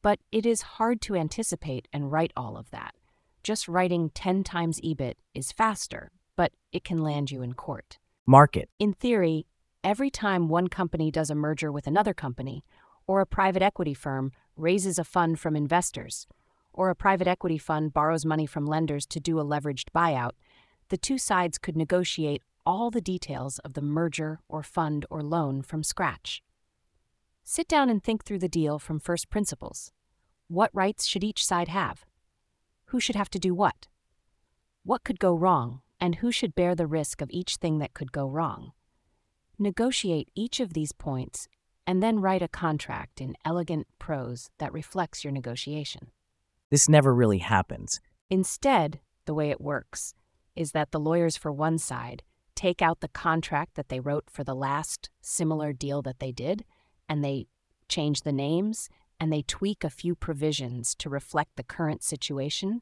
But 0.01 0.19
it 0.31 0.45
is 0.45 0.61
hard 0.61 1.01
to 1.01 1.15
anticipate 1.15 1.87
and 1.91 2.11
write 2.11 2.31
all 2.37 2.57
of 2.57 2.69
that. 2.71 2.95
Just 3.43 3.67
writing 3.67 4.09
10 4.09 4.43
times 4.43 4.79
EBIT 4.81 5.15
is 5.33 5.51
faster, 5.51 6.11
but 6.35 6.51
it 6.71 6.83
can 6.83 6.97
land 6.99 7.31
you 7.31 7.41
in 7.41 7.53
court. 7.53 7.97
Market. 8.25 8.69
In 8.77 8.93
theory, 8.93 9.45
every 9.83 10.09
time 10.09 10.49
one 10.49 10.67
company 10.67 11.11
does 11.11 11.29
a 11.29 11.35
merger 11.35 11.71
with 11.71 11.87
another 11.87 12.13
company, 12.13 12.63
or 13.07 13.21
a 13.21 13.25
private 13.25 13.61
equity 13.61 13.93
firm 13.93 14.31
raises 14.55 14.99
a 14.99 15.03
fund 15.03 15.39
from 15.39 15.55
investors, 15.55 16.27
or 16.73 16.89
a 16.89 16.95
private 16.95 17.27
equity 17.27 17.57
fund 17.57 17.93
borrows 17.93 18.25
money 18.25 18.45
from 18.45 18.65
lenders 18.65 19.05
to 19.07 19.19
do 19.19 19.39
a 19.39 19.45
leveraged 19.45 19.89
buyout, 19.95 20.31
the 20.89 20.97
two 20.97 21.17
sides 21.17 21.57
could 21.57 21.75
negotiate 21.75 22.43
all 22.65 22.91
the 22.91 23.01
details 23.01 23.59
of 23.59 23.73
the 23.73 23.81
merger 23.81 24.41
or 24.49 24.61
fund 24.61 25.05
or 25.09 25.23
loan 25.23 25.61
from 25.61 25.83
scratch. 25.83 26.43
Sit 27.49 27.69
down 27.69 27.89
and 27.89 28.03
think 28.03 28.25
through 28.25 28.39
the 28.39 28.49
deal 28.49 28.77
from 28.77 28.99
first 28.99 29.29
principles. 29.29 29.93
What 30.49 30.69
rights 30.73 31.05
should 31.05 31.23
each 31.23 31.45
side 31.45 31.69
have? 31.69 32.03
Who 32.87 32.99
should 32.99 33.15
have 33.15 33.29
to 33.29 33.39
do 33.39 33.55
what? 33.55 33.87
What 34.83 35.05
could 35.05 35.17
go 35.17 35.33
wrong, 35.33 35.79
and 35.97 36.15
who 36.15 36.29
should 36.29 36.55
bear 36.55 36.75
the 36.75 36.85
risk 36.85 37.21
of 37.21 37.31
each 37.31 37.55
thing 37.55 37.79
that 37.79 37.93
could 37.93 38.11
go 38.11 38.27
wrong? 38.27 38.73
Negotiate 39.57 40.27
each 40.35 40.59
of 40.59 40.73
these 40.73 40.91
points 40.91 41.47
and 41.87 42.03
then 42.03 42.19
write 42.19 42.41
a 42.41 42.49
contract 42.49 43.21
in 43.21 43.37
elegant 43.45 43.87
prose 43.97 44.49
that 44.57 44.73
reflects 44.73 45.23
your 45.23 45.31
negotiation. 45.31 46.11
This 46.69 46.89
never 46.89 47.15
really 47.15 47.37
happens. 47.37 48.01
Instead, 48.29 48.99
the 49.23 49.33
way 49.33 49.51
it 49.51 49.61
works 49.61 50.13
is 50.57 50.73
that 50.73 50.91
the 50.91 50.99
lawyers 50.99 51.37
for 51.37 51.53
one 51.53 51.77
side 51.77 52.23
take 52.55 52.81
out 52.81 52.99
the 52.99 53.07
contract 53.07 53.75
that 53.75 53.87
they 53.87 54.01
wrote 54.01 54.25
for 54.29 54.43
the 54.43 54.53
last 54.53 55.09
similar 55.21 55.71
deal 55.71 56.01
that 56.01 56.19
they 56.19 56.33
did, 56.33 56.65
and 57.09 57.23
they 57.23 57.47
change 57.87 58.21
the 58.21 58.31
names 58.31 58.89
and 59.19 59.33
they 59.33 59.41
tweak 59.41 59.83
a 59.83 59.89
few 59.89 60.15
provisions 60.15 60.93
to 60.95 61.09
reflect 61.09 61.55
the 61.55 61.63
current 61.63 62.03
situation, 62.03 62.81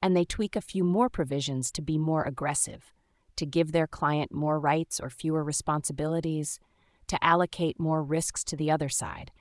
and 0.00 0.16
they 0.16 0.24
tweak 0.24 0.54
a 0.54 0.60
few 0.60 0.84
more 0.84 1.08
provisions 1.08 1.72
to 1.72 1.82
be 1.82 1.98
more 1.98 2.22
aggressive, 2.22 2.92
to 3.34 3.44
give 3.44 3.72
their 3.72 3.86
client 3.86 4.32
more 4.32 4.60
rights 4.60 5.00
or 5.00 5.10
fewer 5.10 5.42
responsibilities, 5.42 6.60
to 7.08 7.22
allocate 7.24 7.80
more 7.80 8.02
risks 8.02 8.44
to 8.44 8.56
the 8.56 8.70
other 8.70 8.88
side, 8.88 9.32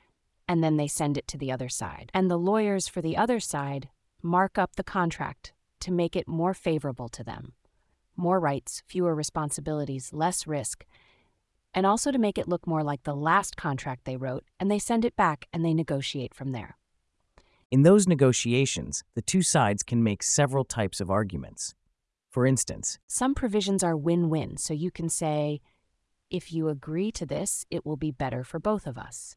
and 0.48 0.64
then 0.64 0.78
they 0.78 0.88
send 0.88 1.18
it 1.18 1.28
to 1.28 1.38
the 1.38 1.52
other 1.52 1.70
side. 1.70 2.10
And 2.14 2.30
the 2.30 2.38
lawyers 2.38 2.88
for 2.88 3.02
the 3.02 3.18
other 3.18 3.40
side 3.40 3.90
mark 4.22 4.58
up 4.58 4.76
the 4.76 4.84
contract 4.84 5.54
to 5.82 5.92
make 5.92 6.16
it 6.16 6.28
more 6.28 6.54
favorable 6.54 7.10
to 7.10 7.24
them. 7.24 7.54
More 8.16 8.40
rights, 8.40 8.82
fewer 8.88 9.14
responsibilities, 9.14 10.14
less 10.14 10.48
risk, 10.48 10.86
and 11.76 11.86
also 11.86 12.10
to 12.10 12.18
make 12.18 12.38
it 12.38 12.48
look 12.48 12.66
more 12.66 12.82
like 12.82 13.04
the 13.04 13.16
last 13.16 13.58
contract 13.58 14.06
they 14.06 14.16
wrote, 14.16 14.46
and 14.60 14.72
they 14.72 14.80
send 14.80 15.04
it 15.04 15.16
back 15.18 15.48
and 15.52 15.64
they 15.64 15.74
negotiate 15.74 16.34
from 16.34 16.54
there. 16.54 16.78
In 17.70 17.84
those 17.84 18.08
negotiations, 18.08 19.04
the 19.14 19.22
two 19.22 19.42
sides 19.42 19.84
can 19.84 20.02
make 20.02 20.24
several 20.24 20.64
types 20.64 21.02
of 21.02 21.12
arguments. 21.12 21.76
For 22.30 22.46
instance, 22.46 22.98
some 23.08 23.36
provisions 23.36 23.84
are 23.84 23.98
win 23.98 24.30
win, 24.30 24.56
so 24.56 24.74
you 24.74 24.90
can 24.90 25.10
say, 25.10 25.60
if 26.30 26.54
you 26.54 26.70
agree 26.70 27.12
to 27.12 27.26
this, 27.26 27.66
it 27.70 27.86
will 27.86 27.98
be 27.98 28.12
better 28.12 28.44
for 28.44 28.60
both 28.60 28.88
of 28.88 28.98
us. 28.98 29.36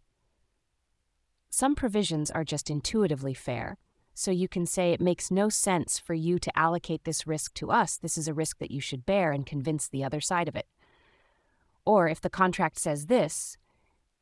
Some 1.50 1.74
provisions 1.74 2.30
are 2.30 2.44
just 2.44 2.70
intuitively 2.70 3.34
fair, 3.34 3.78
so 4.14 4.30
you 4.30 4.48
can 4.48 4.66
say 4.66 4.92
it 4.92 5.00
makes 5.00 5.30
no 5.30 5.48
sense 5.48 5.98
for 5.98 6.14
you 6.14 6.38
to 6.38 6.58
allocate 6.58 7.04
this 7.04 7.26
risk 7.26 7.54
to 7.54 7.70
us. 7.70 7.96
This 7.96 8.18
is 8.18 8.28
a 8.28 8.34
risk 8.34 8.58
that 8.58 8.70
you 8.70 8.80
should 8.80 9.06
bear 9.06 9.32
and 9.32 9.46
convince 9.46 9.88
the 9.88 10.04
other 10.04 10.20
side 10.20 10.48
of 10.48 10.56
it. 10.56 10.66
Or 11.88 12.06
if 12.06 12.20
the 12.20 12.28
contract 12.28 12.78
says 12.78 13.06
this, 13.06 13.56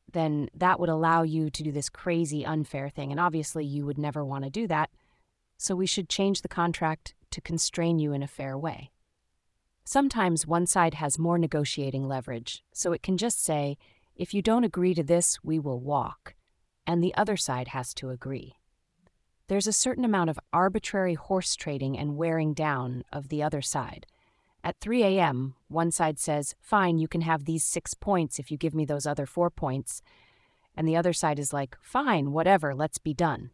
then 0.09 0.47
that 0.53 0.79
would 0.79 0.87
allow 0.87 1.23
you 1.23 1.49
to 1.49 1.63
do 1.63 1.71
this 1.73 1.89
crazy 1.89 2.45
unfair 2.45 2.87
thing. 2.87 3.11
And 3.11 3.19
obviously, 3.19 3.65
you 3.65 3.85
would 3.85 3.97
never 3.97 4.23
want 4.23 4.45
to 4.45 4.49
do 4.49 4.67
that. 4.67 4.89
So 5.57 5.75
we 5.75 5.85
should 5.85 6.07
change 6.07 6.43
the 6.43 6.47
contract 6.47 7.13
to 7.31 7.41
constrain 7.41 7.99
you 7.99 8.13
in 8.13 8.23
a 8.23 8.27
fair 8.27 8.57
way. 8.57 8.91
Sometimes 9.83 10.47
one 10.47 10.65
side 10.65 10.93
has 10.93 11.19
more 11.19 11.37
negotiating 11.37 12.07
leverage, 12.07 12.63
so 12.71 12.93
it 12.93 13.03
can 13.03 13.17
just 13.17 13.43
say, 13.43 13.77
if 14.15 14.33
you 14.33 14.41
don't 14.41 14.63
agree 14.63 14.93
to 14.93 15.03
this, 15.03 15.37
we 15.43 15.59
will 15.59 15.81
walk, 15.81 16.35
and 16.85 17.03
the 17.03 17.15
other 17.15 17.35
side 17.35 17.67
has 17.69 17.93
to 17.95 18.11
agree. 18.11 18.55
There's 19.49 19.67
a 19.67 19.73
certain 19.73 20.05
amount 20.05 20.29
of 20.29 20.39
arbitrary 20.53 21.15
horse 21.15 21.53
trading 21.57 21.97
and 21.97 22.15
wearing 22.15 22.53
down 22.53 23.03
of 23.11 23.27
the 23.27 23.43
other 23.43 23.61
side. 23.61 24.05
At 24.67 24.81
3 24.81 25.01
a.m., 25.01 25.55
one 25.69 25.91
side 25.91 26.19
says, 26.19 26.53
Fine, 26.59 26.97
you 26.97 27.07
can 27.07 27.21
have 27.21 27.45
these 27.45 27.63
six 27.63 27.93
points 27.93 28.37
if 28.37 28.51
you 28.51 28.57
give 28.57 28.75
me 28.75 28.83
those 28.83 29.07
other 29.07 29.25
four 29.25 29.49
points. 29.49 30.01
And 30.75 30.85
the 30.85 30.97
other 30.97 31.13
side 31.13 31.39
is 31.39 31.53
like, 31.53 31.77
Fine, 31.81 32.33
whatever, 32.33 32.75
let's 32.75 32.97
be 32.97 33.13
done. 33.13 33.51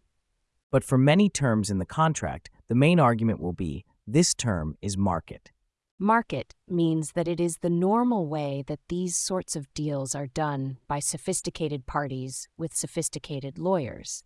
But 0.72 0.84
for 0.84 0.98
many 0.98 1.30
terms 1.30 1.70
in 1.70 1.78
the 1.78 1.86
contract, 1.86 2.50
the 2.68 2.74
main 2.74 3.00
argument 3.00 3.40
will 3.40 3.54
be 3.54 3.86
this 4.08 4.34
term 4.34 4.76
is 4.82 4.98
market. 4.98 5.52
Market 6.00 6.56
means 6.68 7.12
that 7.12 7.28
it 7.28 7.40
is 7.40 7.58
the 7.58 7.70
normal 7.70 8.26
way 8.26 8.64
that 8.66 8.80
these 8.90 9.16
sorts 9.16 9.56
of 9.56 9.72
deals 9.76 10.16
are 10.16 10.26
done 10.26 10.78
by 10.88 10.98
sophisticated 10.98 11.86
parties 11.86 12.50
with 12.58 12.74
sophisticated 12.74 13.60
lawyers. 13.60 14.24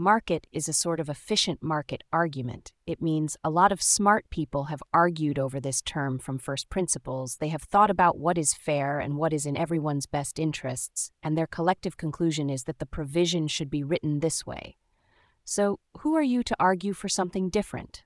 Market 0.00 0.46
is 0.50 0.66
a 0.66 0.72
sort 0.72 0.98
of 0.98 1.10
efficient 1.10 1.62
market 1.62 2.02
argument. 2.10 2.72
It 2.86 3.02
means 3.02 3.36
a 3.44 3.50
lot 3.50 3.70
of 3.70 3.82
smart 3.82 4.24
people 4.30 4.64
have 4.64 4.82
argued 4.94 5.38
over 5.38 5.60
this 5.60 5.82
term 5.82 6.18
from 6.18 6.38
first 6.38 6.70
principles. 6.70 7.36
They 7.36 7.48
have 7.48 7.64
thought 7.64 7.90
about 7.90 8.16
what 8.16 8.38
is 8.38 8.54
fair 8.54 8.98
and 8.98 9.18
what 9.18 9.34
is 9.34 9.44
in 9.44 9.58
everyone's 9.58 10.06
best 10.06 10.38
interests, 10.38 11.12
and 11.22 11.36
their 11.36 11.46
collective 11.46 11.98
conclusion 11.98 12.48
is 12.48 12.64
that 12.64 12.78
the 12.78 12.86
provision 12.86 13.46
should 13.46 13.68
be 13.68 13.84
written 13.84 14.20
this 14.20 14.46
way. 14.46 14.78
So, 15.44 15.80
who 15.98 16.16
are 16.16 16.22
you 16.22 16.42
to 16.44 16.56
argue 16.58 16.94
for 16.94 17.10
something 17.10 17.50
different? 17.50 18.02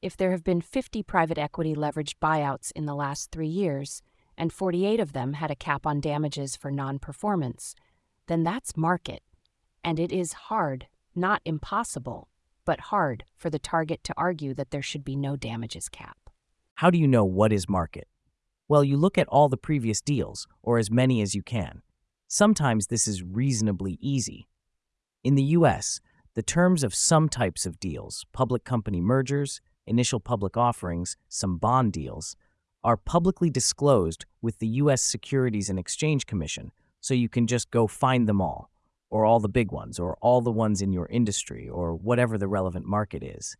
If 0.00 0.16
there 0.16 0.30
have 0.30 0.44
been 0.44 0.60
50 0.60 1.02
private 1.02 1.38
equity 1.38 1.74
leveraged 1.74 2.14
buyouts 2.22 2.70
in 2.76 2.86
the 2.86 2.94
last 2.94 3.32
three 3.32 3.48
years, 3.48 4.02
and 4.36 4.52
48 4.52 5.00
of 5.00 5.14
them 5.14 5.32
had 5.32 5.50
a 5.50 5.56
cap 5.56 5.84
on 5.84 6.00
damages 6.00 6.54
for 6.54 6.70
non 6.70 7.00
performance, 7.00 7.74
then 8.28 8.44
that's 8.44 8.76
market. 8.76 9.24
And 9.84 9.98
it 9.98 10.12
is 10.12 10.32
hard, 10.32 10.86
not 11.14 11.40
impossible, 11.44 12.28
but 12.64 12.80
hard 12.80 13.24
for 13.36 13.50
the 13.50 13.58
target 13.58 14.04
to 14.04 14.14
argue 14.16 14.54
that 14.54 14.70
there 14.70 14.82
should 14.82 15.04
be 15.04 15.16
no 15.16 15.36
damages 15.36 15.88
cap. 15.88 16.18
How 16.74 16.90
do 16.90 16.98
you 16.98 17.08
know 17.08 17.24
what 17.24 17.52
is 17.52 17.68
market? 17.68 18.08
Well, 18.68 18.84
you 18.84 18.96
look 18.96 19.16
at 19.16 19.28
all 19.28 19.48
the 19.48 19.56
previous 19.56 20.00
deals, 20.00 20.46
or 20.62 20.78
as 20.78 20.90
many 20.90 21.22
as 21.22 21.34
you 21.34 21.42
can. 21.42 21.82
Sometimes 22.28 22.88
this 22.88 23.08
is 23.08 23.22
reasonably 23.22 23.98
easy. 24.00 24.46
In 25.24 25.34
the 25.34 25.42
US, 25.42 26.00
the 26.34 26.42
terms 26.42 26.84
of 26.84 26.94
some 26.94 27.28
types 27.28 27.64
of 27.64 27.80
deals, 27.80 28.26
public 28.32 28.64
company 28.64 29.00
mergers, 29.00 29.60
initial 29.86 30.20
public 30.20 30.56
offerings, 30.56 31.16
some 31.28 31.56
bond 31.56 31.92
deals, 31.92 32.36
are 32.84 32.96
publicly 32.96 33.50
disclosed 33.50 34.26
with 34.40 34.58
the 34.58 34.68
U.S. 34.82 35.02
Securities 35.02 35.70
and 35.70 35.78
Exchange 35.78 36.26
Commission, 36.26 36.70
so 37.00 37.14
you 37.14 37.28
can 37.28 37.46
just 37.46 37.70
go 37.70 37.86
find 37.86 38.28
them 38.28 38.40
all, 38.40 38.70
or 39.10 39.24
all 39.24 39.40
the 39.40 39.48
big 39.48 39.72
ones, 39.72 39.98
or 39.98 40.16
all 40.20 40.40
the 40.40 40.52
ones 40.52 40.82
in 40.82 40.92
your 40.92 41.06
industry, 41.06 41.68
or 41.68 41.94
whatever 41.94 42.36
the 42.36 42.48
relevant 42.48 42.84
market 42.84 43.22
is. 43.22 43.56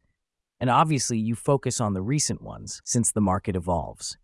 And 0.61 0.69
obviously, 0.69 1.19
you 1.19 1.35
focus 1.35 1.81
on 1.81 1.95
the 1.95 2.03
recent 2.03 2.43
ones 2.43 2.83
since 2.85 3.13
the 3.13 3.21
market 3.21 3.57
evolves. 3.57 4.17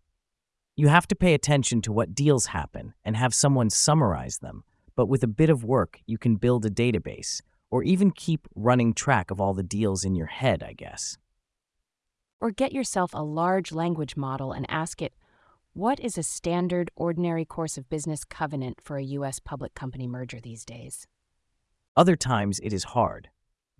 You 0.75 0.89
have 0.89 1.07
to 1.07 1.15
pay 1.15 1.33
attention 1.33 1.81
to 1.83 1.93
what 1.93 2.13
deals 2.13 2.47
happen 2.47 2.93
and 3.03 3.15
have 3.15 3.33
someone 3.33 3.69
summarize 3.69 4.39
them, 4.39 4.63
but 4.95 5.07
with 5.07 5.23
a 5.23 5.27
bit 5.27 5.49
of 5.49 5.63
work, 5.63 5.99
you 6.05 6.17
can 6.17 6.35
build 6.35 6.65
a 6.65 6.69
database, 6.69 7.41
or 7.71 7.83
even 7.83 8.11
keep 8.11 8.47
running 8.55 8.93
track 8.93 9.31
of 9.31 9.39
all 9.39 9.53
the 9.53 9.63
deals 9.63 10.03
in 10.03 10.15
your 10.15 10.27
head, 10.27 10.61
I 10.61 10.73
guess. 10.73 11.17
Or 12.41 12.51
get 12.51 12.73
yourself 12.73 13.11
a 13.13 13.23
large 13.23 13.71
language 13.71 14.17
model 14.17 14.51
and 14.51 14.65
ask 14.69 15.01
it, 15.01 15.13
what 15.73 15.99
is 15.99 16.17
a 16.17 16.23
standard 16.23 16.91
ordinary 16.95 17.43
course 17.43 17.77
of 17.77 17.89
business 17.89 18.23
covenant 18.23 18.79
for 18.81 18.97
a 18.97 19.03
U.S. 19.03 19.39
public 19.39 19.73
company 19.75 20.07
merger 20.07 20.39
these 20.41 20.63
days? 20.63 21.07
Other 21.95 22.15
times 22.17 22.59
it 22.59 22.73
is 22.73 22.83
hard. 22.83 23.29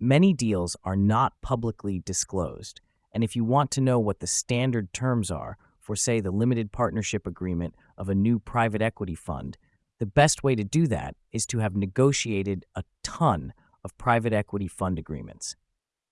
Many 0.00 0.32
deals 0.32 0.76
are 0.84 0.96
not 0.96 1.34
publicly 1.42 1.98
disclosed, 1.98 2.80
and 3.12 3.22
if 3.22 3.36
you 3.36 3.44
want 3.44 3.70
to 3.72 3.80
know 3.80 3.98
what 3.98 4.20
the 4.20 4.26
standard 4.26 4.92
terms 4.92 5.30
are 5.30 5.58
for, 5.80 5.94
say, 5.96 6.20
the 6.20 6.30
limited 6.30 6.72
partnership 6.72 7.26
agreement 7.26 7.74
of 7.98 8.08
a 8.08 8.14
new 8.14 8.38
private 8.38 8.80
equity 8.80 9.14
fund, 9.14 9.58
the 9.98 10.06
best 10.06 10.42
way 10.42 10.54
to 10.54 10.64
do 10.64 10.86
that 10.86 11.14
is 11.32 11.46
to 11.46 11.58
have 11.58 11.76
negotiated 11.76 12.64
a 12.74 12.84
ton 13.02 13.52
of 13.84 13.96
private 13.98 14.32
equity 14.32 14.68
fund 14.68 14.98
agreements. 14.98 15.54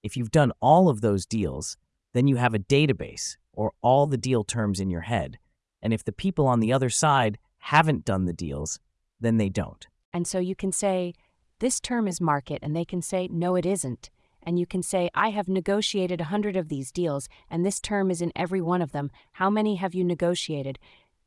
If 0.03 0.17
you've 0.17 0.31
done 0.31 0.53
all 0.61 0.89
of 0.89 1.01
those 1.01 1.27
deals, 1.27 1.77
then 2.13 2.29
you 2.29 2.37
have 2.37 2.55
a 2.55 2.59
database 2.59 3.37
or 3.53 3.73
all 3.83 4.07
the 4.07 4.19
deal 4.19 4.45
terms 4.45 4.79
in 4.79 4.91
your 4.91 5.03
head. 5.03 5.39
And 5.83 5.93
if 5.93 6.05
the 6.05 6.13
people 6.13 6.47
on 6.47 6.61
the 6.61 6.73
other 6.73 6.91
side 6.91 7.39
haven't 7.59 8.05
done 8.05 8.27
the 8.27 8.33
deals, 8.33 8.79
then 9.21 9.39
they 9.39 9.49
don't. 9.49 9.87
And 10.13 10.27
so 10.27 10.39
you 10.39 10.55
can 10.55 10.71
say, 10.71 11.15
this 11.61 11.81
term 11.81 12.09
is 12.09 12.21
market, 12.21 12.61
and 12.63 12.75
they 12.75 12.85
can 12.85 13.01
say, 13.01 13.29
no, 13.31 13.55
it 13.55 13.65
isn't. 13.67 14.11
And 14.43 14.59
you 14.59 14.67
can 14.67 14.83
say, 14.83 15.09
I 15.15 15.31
have 15.31 15.49
negotiated 15.49 16.21
a 16.21 16.25
hundred 16.25 16.57
of 16.57 16.69
these 16.69 16.93
deals, 16.93 17.29
and 17.51 17.65
this 17.65 17.81
term 17.81 18.11
is 18.11 18.21
in 18.21 18.33
every 18.37 18.61
one 18.61 18.83
of 18.83 18.93
them. 18.93 19.11
How 19.33 19.49
many 19.49 19.77
have 19.77 19.95
you 19.95 20.05
negotiated? 20.05 20.79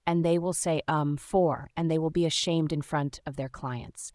And 0.06 0.24
they 0.24 0.38
will 0.38 0.54
say, 0.54 0.82
um, 0.88 1.18
four, 1.18 1.70
and 1.76 1.90
they 1.90 1.98
will 1.98 2.12
be 2.12 2.26
ashamed 2.26 2.72
in 2.72 2.82
front 2.82 3.20
of 3.26 3.36
their 3.36 3.50
clients. 3.50 4.14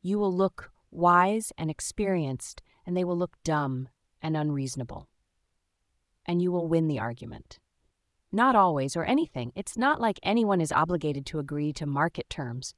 You 0.00 0.18
will 0.18 0.32
look 0.32 0.72
wise 0.90 1.52
and 1.58 1.70
experienced, 1.70 2.62
and 2.86 2.96
they 2.96 3.04
will 3.04 3.18
look 3.18 3.36
dumb 3.44 3.88
and 4.22 4.36
unreasonable. 4.36 5.08
And 6.24 6.40
you 6.40 6.50
will 6.50 6.66
win 6.66 6.88
the 6.88 6.98
argument. 6.98 7.58
Not 8.32 8.56
always, 8.56 8.96
or 8.96 9.04
anything. 9.04 9.52
It's 9.54 9.76
not 9.76 10.00
like 10.00 10.18
anyone 10.22 10.60
is 10.60 10.72
obligated 10.72 11.26
to 11.26 11.38
agree 11.38 11.72
to 11.74 11.86
market 11.86 12.28
terms, 12.30 12.74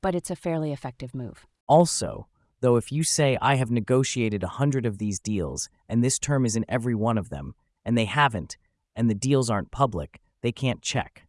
but 0.00 0.14
it's 0.14 0.30
a 0.30 0.36
fairly 0.36 0.72
effective 0.72 1.14
move. 1.14 1.46
Also, 1.66 2.28
though, 2.60 2.76
if 2.76 2.92
you 2.92 3.02
say, 3.02 3.38
I 3.40 3.56
have 3.56 3.70
negotiated 3.70 4.42
a 4.42 4.48
hundred 4.48 4.86
of 4.86 4.98
these 4.98 5.18
deals, 5.18 5.68
and 5.88 6.02
this 6.02 6.18
term 6.18 6.44
is 6.44 6.56
in 6.56 6.64
every 6.68 6.94
one 6.94 7.18
of 7.18 7.30
them, 7.30 7.54
and 7.84 7.96
they 7.96 8.04
haven't, 8.04 8.56
and 8.96 9.08
the 9.08 9.14
deals 9.14 9.50
aren't 9.50 9.70
public, 9.70 10.20
they 10.42 10.52
can't 10.52 10.82
check. 10.82 11.26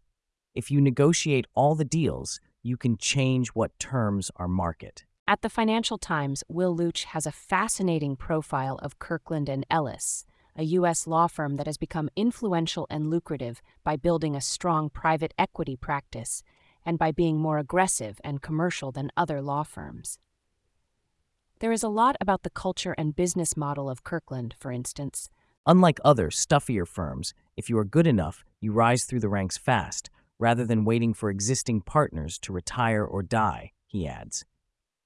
If 0.54 0.72
you 0.72 0.82
negotiate 0.82 1.48
all 1.54 1.76
the 1.76 1.86
deals, 1.86 2.40
you 2.64 2.78
can 2.78 2.98
change 2.98 3.50
what 3.50 3.78
terms 3.80 4.32
are 4.38 4.48
market. 4.48 5.06
At 5.28 5.42
the 5.42 5.50
Financial 5.50 5.98
Times, 5.98 6.44
Will 6.48 6.76
Louch 6.76 7.06
has 7.06 7.26
a 7.26 7.32
fascinating 7.32 8.16
profile 8.16 8.78
of 8.82 9.00
Kirkland 9.00 9.50
and 9.50 9.66
Ellis, 9.70 10.26
a 10.56 10.64
U.S. 10.64 11.08
law 11.08 11.28
firm 11.28 11.56
that 11.56 11.66
has 11.66 11.78
become 11.78 12.10
influential 12.16 12.88
and 12.90 13.10
lucrative 13.10 13.62
by 13.84 13.96
building 13.96 14.36
a 14.36 14.42
strong 14.42 14.90
private 14.90 15.34
equity 15.38 15.76
practice 15.76 16.44
and 16.86 17.00
by 17.00 17.12
being 17.12 17.38
more 17.38 17.58
aggressive 17.58 18.22
and 18.24 18.42
commercial 18.42 18.92
than 18.92 19.12
other 19.18 19.42
law 19.42 19.64
firms. 19.64 20.20
There 21.60 21.72
is 21.72 21.84
a 21.84 21.90
lot 21.90 22.18
about 22.20 22.44
the 22.44 22.50
culture 22.50 22.94
and 22.98 23.16
business 23.16 23.56
model 23.56 23.90
of 23.90 24.04
Kirkland, 24.04 24.56
for 24.60 24.74
instance. 24.74 25.30
Unlike 25.66 26.00
other, 26.04 26.30
stuffier 26.30 26.86
firms, 26.86 27.34
if 27.56 27.70
you 27.70 27.78
are 27.78 27.86
good 27.86 28.06
enough, 28.06 28.44
you 28.60 28.74
rise 28.74 29.06
through 29.06 29.22
the 29.22 29.30
ranks 29.30 29.58
fast, 29.58 30.10
rather 30.38 30.66
than 30.66 30.84
waiting 30.84 31.14
for 31.14 31.30
existing 31.30 31.80
partners 31.80 32.38
to 32.40 32.52
retire 32.52 33.06
or 33.06 33.24
die, 33.24 33.72
he 33.88 34.06
adds. 34.06 34.44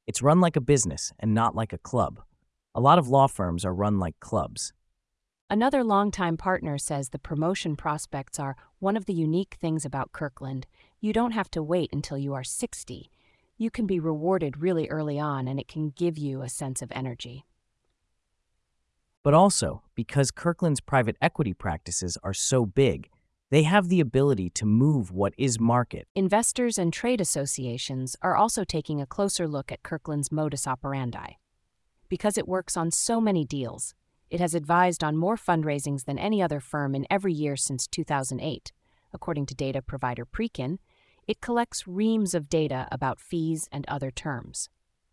It's 0.07 0.23
run 0.23 0.41
like 0.41 0.55
a 0.55 0.61
business 0.61 1.13
and 1.19 1.35
not 1.35 1.55
like 1.55 1.71
a 1.71 1.77
club. 1.77 2.19
A 2.73 2.81
lot 2.81 2.97
of 2.97 3.07
law 3.07 3.27
firms 3.27 3.63
are 3.63 3.73
run 3.73 3.99
like 3.99 4.19
clubs. 4.19 4.73
Another 5.51 5.83
longtime 5.83 6.37
partner 6.37 6.79
says 6.79 7.09
the 7.09 7.19
promotion 7.19 7.75
prospects 7.75 8.39
are 8.39 8.55
one 8.79 8.97
of 8.97 9.05
the 9.05 9.13
unique 9.13 9.57
things 9.61 9.85
about 9.85 10.13
Kirkland. 10.13 10.65
You 10.99 11.13
don't 11.13 11.31
have 11.31 11.51
to 11.51 11.61
wait 11.61 11.91
until 11.93 12.17
you 12.17 12.33
are 12.33 12.43
60. 12.43 13.11
You 13.61 13.69
can 13.69 13.85
be 13.85 13.99
rewarded 13.99 14.61
really 14.61 14.87
early 14.87 15.19
on, 15.19 15.45
and 15.45 15.59
it 15.59 15.67
can 15.67 15.89
give 15.89 16.17
you 16.17 16.41
a 16.41 16.47
sense 16.47 16.81
of 16.81 16.93
energy. 16.95 17.45
But 19.21 19.33
also, 19.33 19.83
because 19.95 20.31
Kirkland's 20.31 20.79
private 20.79 21.17
equity 21.21 21.53
practices 21.53 22.17
are 22.23 22.33
so 22.33 22.65
big, 22.65 23.09
they 23.49 23.63
have 23.63 23.89
the 23.89 23.99
ability 23.99 24.49
to 24.51 24.65
move 24.65 25.11
what 25.11 25.33
is 25.37 25.59
market. 25.59 26.07
Investors 26.15 26.77
and 26.77 26.93
trade 26.93 27.19
associations 27.19 28.15
are 28.21 28.37
also 28.37 28.63
taking 28.63 29.01
a 29.01 29.05
closer 29.05 29.45
look 29.45 29.73
at 29.73 29.83
Kirkland's 29.83 30.31
modus 30.31 30.65
operandi. 30.65 31.33
Because 32.07 32.37
it 32.37 32.47
works 32.47 32.77
on 32.77 32.91
so 32.91 33.19
many 33.19 33.43
deals, 33.43 33.93
it 34.29 34.39
has 34.39 34.55
advised 34.55 35.03
on 35.03 35.17
more 35.17 35.35
fundraisings 35.35 36.05
than 36.05 36.17
any 36.17 36.41
other 36.41 36.61
firm 36.61 36.95
in 36.95 37.05
every 37.09 37.33
year 37.33 37.57
since 37.57 37.87
2008. 37.87 38.71
According 39.11 39.47
to 39.47 39.53
data 39.53 39.81
provider 39.81 40.25
Preqin, 40.25 40.77
it 41.29 41.41
collects 41.41 41.87
reams 41.87 42.33
of 42.33 42.49
data 42.49 42.87
about 42.91 43.19
fees 43.19 43.69
and 43.71 43.85
other 43.87 44.09
terms. 44.09 44.67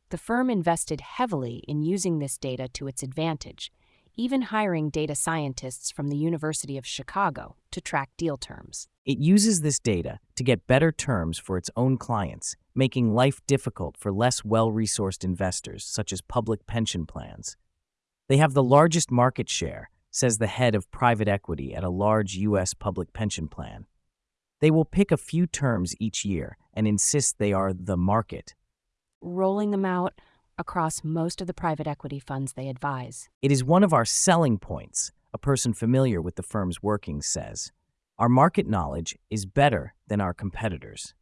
The 0.08 0.16
firm 0.16 0.48
invested 0.48 1.02
heavily 1.02 1.62
in 1.68 1.82
using 1.82 2.20
this 2.20 2.38
data 2.38 2.68
to 2.68 2.88
its 2.88 3.02
advantage, 3.02 3.70
even 4.16 4.40
hiring 4.40 4.88
data 4.88 5.14
scientists 5.14 5.90
from 5.90 6.08
the 6.08 6.16
University 6.16 6.78
of 6.78 6.86
Chicago 6.86 7.56
to 7.70 7.82
track 7.82 8.08
deal 8.16 8.38
terms. 8.38 8.88
It 9.04 9.18
uses 9.18 9.60
this 9.60 9.78
data 9.78 10.18
to 10.36 10.42
get 10.42 10.66
better 10.66 10.90
terms 10.90 11.36
for 11.36 11.58
its 11.58 11.68
own 11.76 11.98
clients, 11.98 12.56
making 12.74 13.12
life 13.12 13.42
difficult 13.46 13.98
for 13.98 14.10
less 14.10 14.42
well 14.42 14.72
resourced 14.72 15.22
investors, 15.22 15.84
such 15.84 16.14
as 16.14 16.22
public 16.22 16.66
pension 16.66 17.04
plans. 17.04 17.58
They 18.28 18.38
have 18.38 18.54
the 18.54 18.62
largest 18.62 19.10
market 19.10 19.50
share, 19.50 19.90
says 20.10 20.38
the 20.38 20.46
head 20.46 20.74
of 20.74 20.90
private 20.90 21.28
equity 21.28 21.74
at 21.74 21.84
a 21.84 21.90
large 21.90 22.36
U.S. 22.36 22.72
public 22.72 23.12
pension 23.12 23.48
plan. 23.48 23.84
They 24.60 24.70
will 24.70 24.84
pick 24.84 25.12
a 25.12 25.16
few 25.16 25.46
terms 25.46 25.94
each 26.00 26.24
year 26.24 26.56
and 26.72 26.86
insist 26.86 27.38
they 27.38 27.52
are 27.52 27.72
the 27.72 27.96
market. 27.96 28.54
Rolling 29.20 29.70
them 29.70 29.84
out 29.84 30.14
across 30.58 31.04
most 31.04 31.40
of 31.40 31.46
the 31.46 31.54
private 31.54 31.86
equity 31.86 32.18
funds 32.18 32.54
they 32.54 32.68
advise. 32.68 33.28
It 33.42 33.52
is 33.52 33.62
one 33.62 33.84
of 33.84 33.92
our 33.92 34.04
selling 34.04 34.58
points, 34.58 35.12
a 35.34 35.38
person 35.38 35.74
familiar 35.74 36.22
with 36.22 36.36
the 36.36 36.42
firm's 36.42 36.82
workings 36.82 37.26
says. 37.26 37.72
Our 38.18 38.30
market 38.30 38.66
knowledge 38.66 39.18
is 39.28 39.44
better 39.44 39.94
than 40.06 40.22
our 40.22 40.32
competitors. 40.32 41.14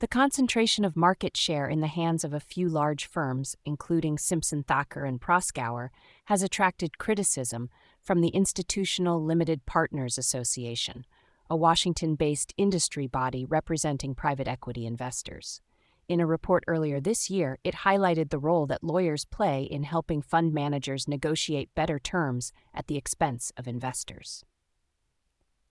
The 0.00 0.08
concentration 0.08 0.84
of 0.84 0.96
market 0.96 1.36
share 1.36 1.68
in 1.68 1.80
the 1.80 1.88
hands 1.88 2.22
of 2.22 2.32
a 2.32 2.40
few 2.40 2.68
large 2.68 3.06
firms, 3.06 3.56
including 3.64 4.16
Simpson 4.16 4.62
Thacher 4.62 5.04
and 5.04 5.20
Proskauer, 5.20 5.90
has 6.26 6.42
attracted 6.42 6.98
criticism 6.98 7.68
from 8.02 8.20
the 8.20 8.28
Institutional 8.28 9.22
Limited 9.22 9.66
Partners 9.66 10.16
Association, 10.16 11.04
a 11.50 11.56
Washington 11.56 12.14
based 12.14 12.52
industry 12.56 13.06
body 13.06 13.44
representing 13.44 14.14
private 14.14 14.48
equity 14.48 14.86
investors. 14.86 15.60
In 16.08 16.20
a 16.20 16.26
report 16.26 16.64
earlier 16.66 17.00
this 17.00 17.28
year, 17.28 17.58
it 17.64 17.84
highlighted 17.84 18.30
the 18.30 18.38
role 18.38 18.66
that 18.66 18.82
lawyers 18.82 19.26
play 19.26 19.62
in 19.62 19.82
helping 19.82 20.22
fund 20.22 20.54
managers 20.54 21.06
negotiate 21.06 21.74
better 21.74 21.98
terms 21.98 22.52
at 22.74 22.86
the 22.86 22.96
expense 22.96 23.52
of 23.56 23.68
investors. 23.68 24.44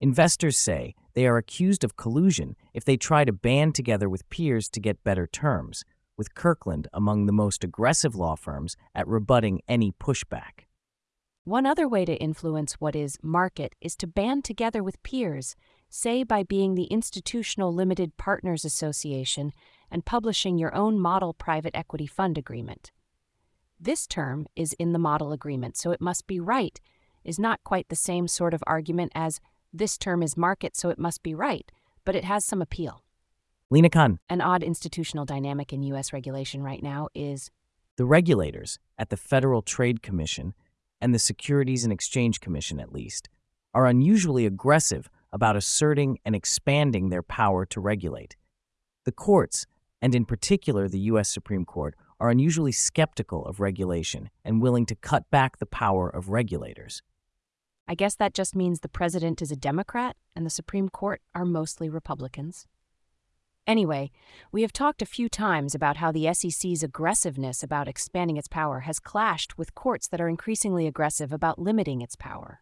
Investors 0.01 0.57
say 0.57 0.95
they 1.13 1.27
are 1.27 1.37
accused 1.37 1.83
of 1.83 1.95
collusion 1.95 2.55
if 2.73 2.83
they 2.83 2.97
try 2.97 3.23
to 3.23 3.31
band 3.31 3.75
together 3.75 4.09
with 4.09 4.27
peers 4.29 4.67
to 4.69 4.79
get 4.79 5.03
better 5.03 5.27
terms, 5.27 5.83
with 6.17 6.35
Kirkland 6.35 6.87
among 6.93 7.25
the 7.25 7.31
most 7.31 7.63
aggressive 7.63 8.15
law 8.15 8.35
firms 8.35 8.75
at 8.93 9.07
rebutting 9.07 9.61
any 9.67 9.91
pushback. 9.91 10.65
One 11.45 11.65
other 11.65 11.89
way 11.89 12.05
to 12.05 12.15
influence 12.15 12.79
what 12.79 12.95
is 12.95 13.17
market 13.21 13.75
is 13.81 13.97
to 13.97 14.07
band 14.07 14.45
together 14.45 14.81
with 14.81 15.03
peers, 15.03 15.57
say 15.89 16.23
by 16.23 16.43
being 16.43 16.75
the 16.75 16.85
Institutional 16.85 17.73
Limited 17.73 18.15
Partners 18.15 18.63
Association 18.63 19.51
and 19.91 20.05
publishing 20.05 20.57
your 20.57 20.73
own 20.73 20.97
model 20.97 21.33
private 21.33 21.75
equity 21.75 22.07
fund 22.07 22.37
agreement. 22.37 22.93
This 23.77 24.07
term 24.07 24.47
is 24.55 24.71
in 24.79 24.93
the 24.93 24.99
model 24.99 25.33
agreement, 25.33 25.75
so 25.75 25.91
it 25.91 25.99
must 25.99 26.27
be 26.27 26.39
right, 26.39 26.79
is 27.25 27.37
not 27.37 27.61
quite 27.65 27.89
the 27.89 27.95
same 27.97 28.29
sort 28.29 28.53
of 28.53 28.63
argument 28.65 29.11
as 29.13 29.41
this 29.73 29.97
term 29.97 30.23
is 30.23 30.37
market, 30.37 30.77
so 30.77 30.87
it 30.87 30.97
must 30.97 31.23
be 31.23 31.35
right, 31.35 31.69
but 32.05 32.15
it 32.15 32.23
has 32.23 32.45
some 32.45 32.61
appeal. 32.61 33.03
Lina 33.69 33.89
Khan. 33.89 34.19
An 34.29 34.39
odd 34.39 34.63
institutional 34.63 35.25
dynamic 35.25 35.73
in 35.73 35.83
U.S. 35.83 36.13
regulation 36.13 36.63
right 36.63 36.81
now 36.81 37.09
is 37.13 37.51
the 37.97 38.05
regulators 38.05 38.79
at 38.97 39.09
the 39.09 39.17
Federal 39.17 39.61
Trade 39.61 40.01
Commission 40.01 40.53
and 41.03 41.13
the 41.13 41.19
Securities 41.19 41.83
and 41.83 41.91
Exchange 41.91 42.39
Commission, 42.39 42.79
at 42.79 42.93
least, 42.93 43.27
are 43.73 43.85
unusually 43.87 44.45
aggressive 44.45 45.09
about 45.33 45.57
asserting 45.57 46.17
and 46.23 46.33
expanding 46.33 47.09
their 47.09 47.21
power 47.21 47.65
to 47.65 47.81
regulate. 47.81 48.37
The 49.03 49.11
courts, 49.11 49.65
and 50.01 50.15
in 50.15 50.23
particular 50.23 50.87
the 50.87 51.11
U.S. 51.11 51.27
Supreme 51.27 51.65
Court, 51.65 51.93
are 52.21 52.29
unusually 52.29 52.71
skeptical 52.71 53.45
of 53.45 53.59
regulation 53.59 54.29
and 54.45 54.61
willing 54.61 54.85
to 54.85 54.95
cut 54.95 55.29
back 55.29 55.57
the 55.57 55.65
power 55.65 56.07
of 56.07 56.29
regulators. 56.29 57.03
I 57.85 57.95
guess 57.95 58.15
that 58.15 58.33
just 58.33 58.55
means 58.55 58.79
the 58.79 58.87
president 58.87 59.41
is 59.41 59.51
a 59.51 59.57
Democrat 59.57 60.15
and 60.37 60.45
the 60.45 60.49
Supreme 60.49 60.87
Court 60.87 61.21
are 61.35 61.43
mostly 61.43 61.89
Republicans. 61.89 62.65
Anyway, 63.65 64.11
we 64.51 64.61
have 64.61 64.73
talked 64.73 65.01
a 65.01 65.05
few 65.05 65.29
times 65.29 65.73
about 65.73 65.97
how 65.97 66.11
the 66.11 66.31
SEC's 66.33 66.83
aggressiveness 66.83 67.63
about 67.63 67.87
expanding 67.87 68.35
its 68.35 68.47
power 68.47 68.81
has 68.81 68.99
clashed 68.99 69.57
with 69.57 69.73
courts 69.73 70.07
that 70.07 70.19
are 70.19 70.27
increasingly 70.27 70.85
aggressive 70.85 71.31
about 71.31 71.59
limiting 71.59 72.01
its 72.01 72.15
power. 72.15 72.61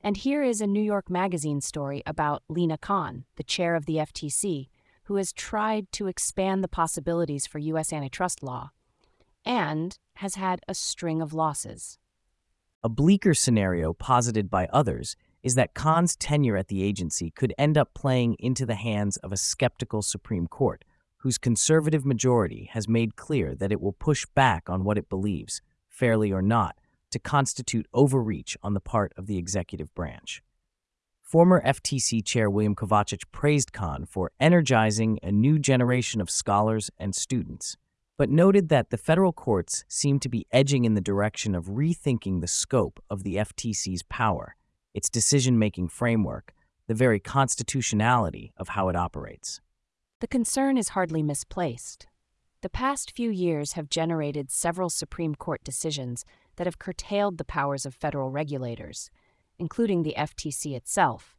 And 0.00 0.16
here 0.16 0.42
is 0.42 0.60
a 0.60 0.66
New 0.66 0.82
York 0.82 1.10
Magazine 1.10 1.60
story 1.60 2.02
about 2.06 2.42
Lina 2.48 2.78
Khan, 2.78 3.24
the 3.36 3.42
chair 3.42 3.74
of 3.74 3.86
the 3.86 3.96
FTC, 3.96 4.68
who 5.04 5.16
has 5.16 5.32
tried 5.32 5.90
to 5.92 6.06
expand 6.06 6.62
the 6.62 6.68
possibilities 6.68 7.46
for 7.46 7.58
U.S. 7.58 7.92
antitrust 7.92 8.42
law 8.42 8.70
and 9.44 9.98
has 10.16 10.36
had 10.36 10.60
a 10.68 10.74
string 10.74 11.20
of 11.20 11.34
losses. 11.34 11.98
A 12.82 12.88
bleaker 12.88 13.34
scenario 13.34 13.92
posited 13.92 14.48
by 14.48 14.68
others 14.72 15.16
is 15.44 15.54
that 15.54 15.74
Khan's 15.74 16.16
tenure 16.16 16.56
at 16.56 16.68
the 16.68 16.82
agency 16.82 17.30
could 17.30 17.52
end 17.58 17.76
up 17.76 17.92
playing 17.92 18.34
into 18.38 18.64
the 18.64 18.74
hands 18.74 19.18
of 19.18 19.30
a 19.30 19.36
skeptical 19.36 20.00
Supreme 20.00 20.46
Court, 20.46 20.84
whose 21.18 21.36
conservative 21.36 22.04
majority 22.04 22.70
has 22.72 22.88
made 22.88 23.14
clear 23.14 23.54
that 23.54 23.70
it 23.70 23.80
will 23.80 23.92
push 23.92 24.26
back 24.34 24.70
on 24.70 24.84
what 24.84 24.96
it 24.96 25.10
believes, 25.10 25.60
fairly 25.86 26.32
or 26.32 26.40
not, 26.40 26.76
to 27.10 27.18
constitute 27.18 27.86
overreach 27.92 28.56
on 28.62 28.72
the 28.72 28.80
part 28.80 29.12
of 29.18 29.26
the 29.26 29.36
executive 29.36 29.94
branch. 29.94 30.42
Former 31.22 31.62
FTC 31.62 32.24
Chair 32.24 32.48
William 32.48 32.74
Kovacic 32.74 33.24
praised 33.30 33.72
Khan 33.72 34.06
for 34.06 34.32
energizing 34.40 35.18
a 35.22 35.30
new 35.30 35.58
generation 35.58 36.22
of 36.22 36.30
scholars 36.30 36.90
and 36.98 37.14
students, 37.14 37.76
but 38.16 38.30
noted 38.30 38.70
that 38.70 38.88
the 38.88 38.96
federal 38.96 39.32
courts 39.32 39.84
seem 39.88 40.18
to 40.20 40.28
be 40.28 40.46
edging 40.52 40.84
in 40.84 40.94
the 40.94 41.00
direction 41.00 41.54
of 41.54 41.66
rethinking 41.66 42.40
the 42.40 42.46
scope 42.46 43.02
of 43.10 43.24
the 43.24 43.36
FTC's 43.36 44.02
power, 44.04 44.56
its 44.94 45.10
decision 45.10 45.58
making 45.58 45.88
framework, 45.88 46.54
the 46.86 46.94
very 46.94 47.18
constitutionality 47.20 48.52
of 48.56 48.68
how 48.68 48.88
it 48.88 48.96
operates. 48.96 49.60
The 50.20 50.28
concern 50.28 50.78
is 50.78 50.90
hardly 50.90 51.22
misplaced. 51.22 52.06
The 52.62 52.70
past 52.70 53.12
few 53.14 53.30
years 53.30 53.72
have 53.72 53.90
generated 53.90 54.50
several 54.50 54.88
Supreme 54.88 55.34
Court 55.34 55.62
decisions 55.64 56.24
that 56.56 56.66
have 56.66 56.78
curtailed 56.78 57.36
the 57.36 57.44
powers 57.44 57.84
of 57.84 57.94
federal 57.94 58.30
regulators, 58.30 59.10
including 59.58 60.02
the 60.02 60.14
FTC 60.16 60.74
itself, 60.74 61.36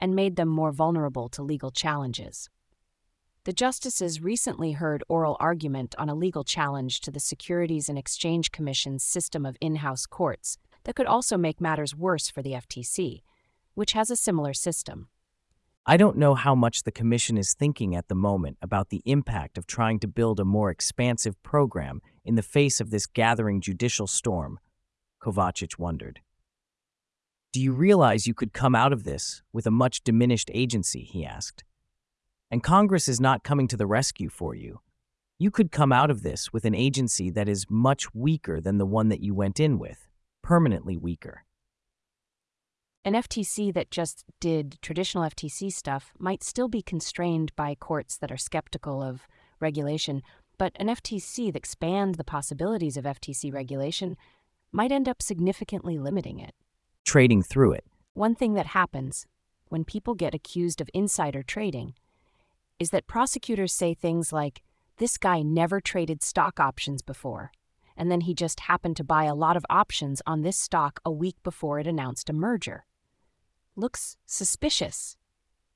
and 0.00 0.14
made 0.14 0.36
them 0.36 0.48
more 0.48 0.72
vulnerable 0.72 1.28
to 1.30 1.42
legal 1.42 1.70
challenges. 1.70 2.48
The 3.44 3.52
justices 3.52 4.20
recently 4.20 4.72
heard 4.72 5.02
oral 5.08 5.36
argument 5.40 5.94
on 5.98 6.08
a 6.08 6.14
legal 6.14 6.44
challenge 6.44 7.00
to 7.00 7.10
the 7.10 7.20
Securities 7.20 7.88
and 7.88 7.98
Exchange 7.98 8.52
Commission's 8.52 9.02
system 9.02 9.44
of 9.44 9.56
in 9.60 9.76
house 9.76 10.06
courts 10.06 10.58
that 10.84 10.94
could 10.94 11.06
also 11.06 11.36
make 11.36 11.60
matters 11.60 11.94
worse 11.94 12.28
for 12.28 12.42
the 12.42 12.52
FTC, 12.52 13.22
which 13.74 13.92
has 13.92 14.10
a 14.10 14.16
similar 14.16 14.54
system. 14.54 15.08
I 15.86 15.96
don't 15.96 16.18
know 16.18 16.34
how 16.34 16.54
much 16.54 16.82
the 16.82 16.92
Commission 16.92 17.38
is 17.38 17.54
thinking 17.54 17.96
at 17.96 18.08
the 18.08 18.14
moment 18.14 18.58
about 18.60 18.90
the 18.90 19.02
impact 19.06 19.56
of 19.56 19.66
trying 19.66 19.98
to 20.00 20.06
build 20.06 20.38
a 20.38 20.44
more 20.44 20.70
expansive 20.70 21.42
program 21.42 22.02
in 22.24 22.34
the 22.34 22.42
face 22.42 22.78
of 22.78 22.90
this 22.90 23.06
gathering 23.06 23.62
judicial 23.62 24.06
storm, 24.06 24.58
Kovacic 25.22 25.78
wondered. 25.78 26.20
Do 27.52 27.60
you 27.62 27.72
realize 27.72 28.26
you 28.26 28.34
could 28.34 28.52
come 28.52 28.74
out 28.74 28.92
of 28.92 29.04
this 29.04 29.42
with 29.52 29.66
a 29.66 29.70
much 29.70 30.04
diminished 30.04 30.50
agency? 30.52 31.04
he 31.04 31.24
asked. 31.24 31.64
And 32.50 32.62
Congress 32.62 33.08
is 33.08 33.20
not 33.20 33.42
coming 33.42 33.66
to 33.68 33.76
the 33.76 33.86
rescue 33.86 34.28
for 34.28 34.54
you. 34.54 34.80
You 35.38 35.50
could 35.50 35.70
come 35.70 35.92
out 35.92 36.10
of 36.10 36.22
this 36.22 36.52
with 36.52 36.64
an 36.64 36.74
agency 36.74 37.30
that 37.30 37.48
is 37.48 37.70
much 37.70 38.14
weaker 38.14 38.60
than 38.60 38.76
the 38.76 38.84
one 38.84 39.08
that 39.08 39.22
you 39.22 39.34
went 39.34 39.58
in 39.58 39.78
with, 39.78 40.07
permanently 40.42 40.96
weaker. 40.96 41.44
An 43.04 43.14
FTC 43.14 43.72
that 43.74 43.90
just 43.90 44.24
did 44.40 44.78
traditional 44.82 45.24
FTC 45.24 45.72
stuff 45.72 46.12
might 46.18 46.42
still 46.42 46.68
be 46.68 46.82
constrained 46.82 47.54
by 47.56 47.74
courts 47.74 48.16
that 48.18 48.30
are 48.30 48.36
skeptical 48.36 49.02
of 49.02 49.26
regulation, 49.60 50.22
but 50.58 50.72
an 50.76 50.88
FTC 50.88 51.52
that 51.52 51.56
expands 51.56 52.18
the 52.18 52.24
possibilities 52.24 52.96
of 52.96 53.04
FTC 53.04 53.52
regulation 53.52 54.16
might 54.72 54.92
end 54.92 55.08
up 55.08 55.22
significantly 55.22 55.98
limiting 55.98 56.38
it. 56.38 56.54
Trading 57.04 57.42
through 57.42 57.72
it. 57.72 57.84
One 58.14 58.34
thing 58.34 58.54
that 58.54 58.66
happens 58.66 59.26
when 59.68 59.84
people 59.84 60.14
get 60.14 60.34
accused 60.34 60.80
of 60.80 60.90
insider 60.92 61.42
trading 61.42 61.94
is 62.78 62.90
that 62.90 63.06
prosecutors 63.06 63.72
say 63.72 63.94
things 63.94 64.32
like, 64.32 64.62
This 64.98 65.16
guy 65.16 65.42
never 65.42 65.80
traded 65.80 66.22
stock 66.22 66.60
options 66.60 67.02
before, 67.02 67.52
and 67.98 68.10
then 68.10 68.22
he 68.22 68.32
just 68.32 68.60
happened 68.60 68.96
to 68.96 69.04
buy 69.04 69.24
a 69.24 69.34
lot 69.34 69.58
of 69.58 69.66
options 69.68 70.22
on 70.26 70.40
this 70.40 70.56
stock 70.56 71.00
a 71.04 71.10
week 71.10 71.36
before 71.42 71.78
it 71.78 71.86
announced 71.86 72.30
a 72.30 72.32
merger 72.32 72.86
looks 73.78 74.16
suspicious. 74.26 75.16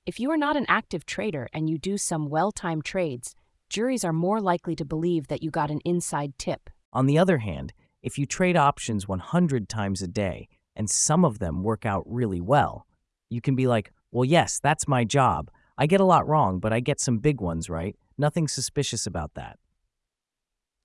If 0.05 0.19
you 0.19 0.31
are 0.31 0.37
not 0.37 0.57
an 0.57 0.67
active 0.69 1.07
trader 1.07 1.49
and 1.53 1.71
you 1.71 1.79
do 1.79 1.97
some 1.97 2.29
well 2.29 2.51
timed 2.51 2.85
trades, 2.85 3.35
juries 3.69 4.05
are 4.05 4.13
more 4.13 4.41
likely 4.41 4.75
to 4.77 4.85
believe 4.85 5.29
that 5.29 5.43
you 5.43 5.51
got 5.51 5.71
an 5.71 5.81
inside 5.85 6.37
tip. 6.37 6.69
On 6.93 7.07
the 7.07 7.19
other 7.19 7.39
hand, 7.39 7.73
if 8.03 8.19
you 8.19 8.27
trade 8.27 8.57
options 8.57 9.07
100 9.07 9.69
times 9.69 10.03
a 10.03 10.09
day 10.09 10.49
and 10.75 10.91
some 10.91 11.25
of 11.25 11.39
them 11.39 11.63
work 11.63 11.87
out 11.87 12.03
really 12.07 12.41
well, 12.41 12.87
you 13.31 13.41
can 13.41 13.55
be 13.55 13.67
like, 13.67 13.93
well, 14.11 14.25
yes, 14.25 14.59
that's 14.59 14.89
my 14.89 15.05
job. 15.05 15.51
I 15.79 15.87
get 15.87 16.01
a 16.01 16.05
lot 16.05 16.27
wrong, 16.27 16.59
but 16.59 16.73
I 16.73 16.81
get 16.81 17.01
some 17.01 17.19
big 17.19 17.41
ones 17.41 17.71
right. 17.71 17.97
Nothing 18.19 18.49
suspicious 18.49 19.07
about 19.07 19.35
that. 19.35 19.59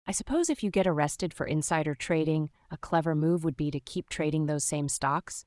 I 0.09 0.13
suppose 0.13 0.49
if 0.49 0.63
you 0.63 0.71
get 0.71 0.87
arrested 0.87 1.33
for 1.33 1.45
insider 1.45 1.93
trading, 1.93 2.49
a 2.71 2.77
clever 2.77 3.13
move 3.13 3.43
would 3.43 3.57
be 3.57 3.69
to 3.71 3.79
keep 3.81 4.07
trading 4.07 4.45
those 4.45 4.63
same 4.63 4.87
stocks. 4.87 5.43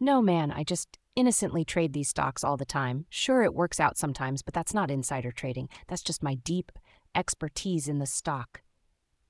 No, 0.00 0.20
man, 0.20 0.50
I 0.50 0.64
just 0.64 0.98
innocently 1.14 1.64
trade 1.64 1.92
these 1.92 2.08
stocks 2.08 2.42
all 2.42 2.56
the 2.56 2.64
time. 2.64 3.06
Sure, 3.08 3.44
it 3.44 3.54
works 3.54 3.78
out 3.78 3.96
sometimes, 3.96 4.42
but 4.42 4.52
that's 4.52 4.74
not 4.74 4.90
insider 4.90 5.30
trading. 5.30 5.68
That's 5.86 6.02
just 6.02 6.24
my 6.24 6.34
deep 6.34 6.72
expertise 7.14 7.86
in 7.86 8.00
the 8.00 8.06
stock. 8.06 8.62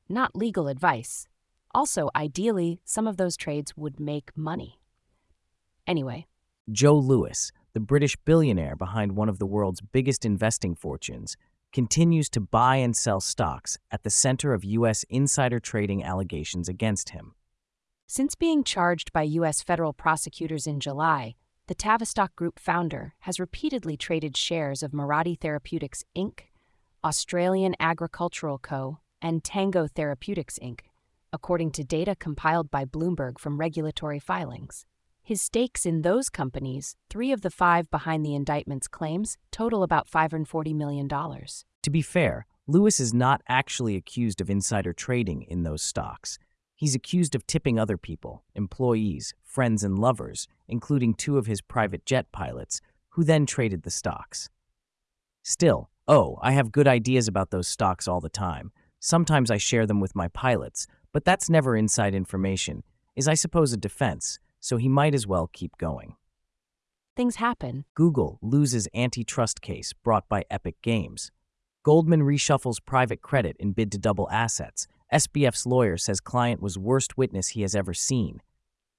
Not 0.08 0.34
legal 0.34 0.66
advice. 0.66 1.28
Also, 1.74 2.08
ideally, 2.16 2.80
some 2.84 3.06
of 3.06 3.18
those 3.18 3.36
trades 3.36 3.76
would 3.76 4.00
make 4.00 4.34
money. 4.34 4.80
Anyway. 5.86 6.26
Joe 6.72 6.96
Lewis, 6.96 7.52
the 7.74 7.80
British 7.80 8.16
billionaire 8.16 8.76
behind 8.76 9.12
one 9.12 9.28
of 9.28 9.38
the 9.38 9.46
world's 9.46 9.82
biggest 9.82 10.24
investing 10.24 10.74
fortunes, 10.74 11.36
continues 11.72 12.28
to 12.30 12.40
buy 12.40 12.76
and 12.76 12.96
sell 12.96 13.20
stocks 13.20 13.78
at 13.90 14.02
the 14.02 14.10
center 14.10 14.52
of 14.54 14.64
U.S. 14.64 15.04
insider 15.08 15.60
trading 15.60 16.02
allegations 16.02 16.68
against 16.68 17.10
him. 17.10 17.34
Since 18.06 18.34
being 18.34 18.64
charged 18.64 19.12
by 19.12 19.22
U.S. 19.22 19.62
federal 19.62 19.92
prosecutors 19.92 20.66
in 20.66 20.80
July, 20.80 21.36
the 21.68 21.74
Tavistock 21.74 22.34
Group 22.34 22.58
founder 22.58 23.14
has 23.20 23.38
repeatedly 23.38 23.96
traded 23.96 24.36
shares 24.36 24.82
of 24.82 24.90
Mirati 24.90 25.38
Therapeutics 25.38 26.02
Inc., 26.16 26.40
Australian 27.04 27.76
Agricultural 27.78 28.58
Co., 28.58 28.98
and 29.22 29.44
Tango 29.44 29.86
Therapeutics 29.86 30.58
Inc., 30.60 30.80
according 31.32 31.70
to 31.70 31.84
data 31.84 32.16
compiled 32.16 32.70
by 32.72 32.84
Bloomberg 32.84 33.38
from 33.38 33.58
regulatory 33.58 34.18
filings. 34.18 34.84
His 35.30 35.40
stakes 35.40 35.86
in 35.86 36.02
those 36.02 36.28
companies, 36.28 36.96
three 37.08 37.30
of 37.30 37.42
the 37.42 37.50
five 37.50 37.88
behind 37.88 38.26
the 38.26 38.34
indictment's 38.34 38.88
claims, 38.88 39.38
total 39.52 39.84
about 39.84 40.10
$540 40.10 40.74
million. 40.74 41.08
To 41.08 41.88
be 41.88 42.02
fair, 42.02 42.46
Lewis 42.66 42.98
is 42.98 43.14
not 43.14 43.40
actually 43.48 43.94
accused 43.94 44.40
of 44.40 44.50
insider 44.50 44.92
trading 44.92 45.42
in 45.42 45.62
those 45.62 45.82
stocks. 45.82 46.36
He's 46.74 46.96
accused 46.96 47.36
of 47.36 47.46
tipping 47.46 47.78
other 47.78 47.96
people, 47.96 48.42
employees, 48.56 49.32
friends, 49.44 49.84
and 49.84 50.00
lovers, 50.00 50.48
including 50.66 51.14
two 51.14 51.38
of 51.38 51.46
his 51.46 51.60
private 51.60 52.04
jet 52.04 52.32
pilots, 52.32 52.80
who 53.10 53.22
then 53.22 53.46
traded 53.46 53.84
the 53.84 53.90
stocks. 53.90 54.50
Still, 55.44 55.90
oh, 56.08 56.40
I 56.42 56.50
have 56.54 56.72
good 56.72 56.88
ideas 56.88 57.28
about 57.28 57.52
those 57.52 57.68
stocks 57.68 58.08
all 58.08 58.20
the 58.20 58.28
time. 58.28 58.72
Sometimes 58.98 59.48
I 59.48 59.58
share 59.58 59.86
them 59.86 60.00
with 60.00 60.16
my 60.16 60.26
pilots, 60.26 60.88
but 61.12 61.24
that's 61.24 61.48
never 61.48 61.76
inside 61.76 62.16
information, 62.16 62.82
is 63.14 63.28
I 63.28 63.34
suppose 63.34 63.72
a 63.72 63.76
defense, 63.76 64.40
so 64.60 64.76
he 64.76 64.88
might 64.88 65.14
as 65.14 65.26
well 65.26 65.50
keep 65.52 65.76
going. 65.78 66.14
Things 67.16 67.36
happen. 67.36 67.84
Google 67.94 68.38
loses 68.40 68.86
antitrust 68.94 69.60
case 69.60 69.92
brought 69.92 70.28
by 70.28 70.44
Epic 70.50 70.76
Games. 70.82 71.32
Goldman 71.82 72.22
reshuffles 72.22 72.76
private 72.84 73.22
credit 73.22 73.56
in 73.58 73.72
bid 73.72 73.90
to 73.92 73.98
double 73.98 74.28
assets, 74.30 74.86
SBF's 75.12 75.66
lawyer 75.66 75.96
says 75.96 76.20
client 76.20 76.62
was 76.62 76.78
worst 76.78 77.18
witness 77.18 77.48
he 77.48 77.62
has 77.62 77.74
ever 77.74 77.92
seen. 77.92 78.40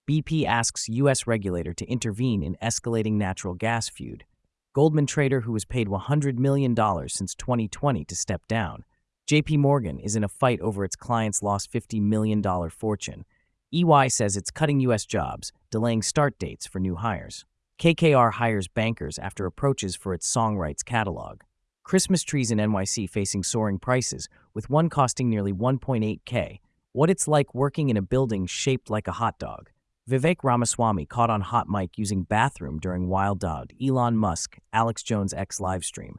BP 0.09 0.45
asks 0.45 0.89
U.S. 0.89 1.25
regulator 1.25 1.73
to 1.73 1.85
intervene 1.85 2.43
in 2.43 2.57
escalating 2.61 3.13
natural 3.13 3.53
gas 3.53 3.87
feud. 3.87 4.25
Goldman 4.73 5.05
trader 5.05 5.41
who 5.41 5.53
was 5.53 5.63
paid 5.63 5.87
$100 5.87 6.37
million 6.37 6.75
since 7.07 7.33
2020 7.35 8.03
to 8.03 8.15
step 8.15 8.41
down. 8.49 8.83
JP 9.29 9.59
Morgan 9.59 9.99
is 9.99 10.17
in 10.17 10.23
a 10.25 10.29
fight 10.29 10.59
over 10.59 10.83
its 10.83 10.97
client's 10.97 11.41
lost 11.41 11.71
$50 11.71 12.01
million 12.01 12.43
fortune. 12.69 13.23
EY 13.73 14.09
says 14.09 14.35
it's 14.35 14.51
cutting 14.51 14.81
U.S. 14.81 15.05
jobs, 15.05 15.53
delaying 15.69 16.01
start 16.01 16.37
dates 16.37 16.67
for 16.67 16.79
new 16.79 16.95
hires. 16.95 17.45
KKR 17.79 18.33
hires 18.33 18.67
bankers 18.67 19.17
after 19.17 19.45
approaches 19.45 19.95
for 19.95 20.13
its 20.13 20.29
songwrites 20.29 20.83
catalog. 20.83 21.41
Christmas 21.83 22.21
trees 22.23 22.51
in 22.51 22.57
NYC 22.57 23.09
facing 23.09 23.43
soaring 23.43 23.79
prices, 23.79 24.27
with 24.53 24.69
one 24.69 24.89
costing 24.89 25.29
nearly 25.29 25.53
1.8K. 25.53 26.59
What 26.91 27.09
it's 27.09 27.29
like 27.29 27.55
working 27.55 27.89
in 27.89 27.95
a 27.95 28.01
building 28.01 28.45
shaped 28.45 28.89
like 28.89 29.07
a 29.07 29.13
hot 29.13 29.39
dog. 29.39 29.69
Vivek 30.09 30.43
Ramaswamy 30.43 31.05
caught 31.05 31.29
on 31.29 31.39
hot 31.39 31.69
mic 31.69 31.97
using 31.97 32.23
bathroom 32.23 32.77
during 32.77 33.07
Wild 33.07 33.39
Dog, 33.39 33.71
Elon 33.81 34.17
Musk, 34.17 34.57
Alex 34.73 35.01
Jones 35.01 35.33
X 35.33 35.59
livestream. 35.59 36.15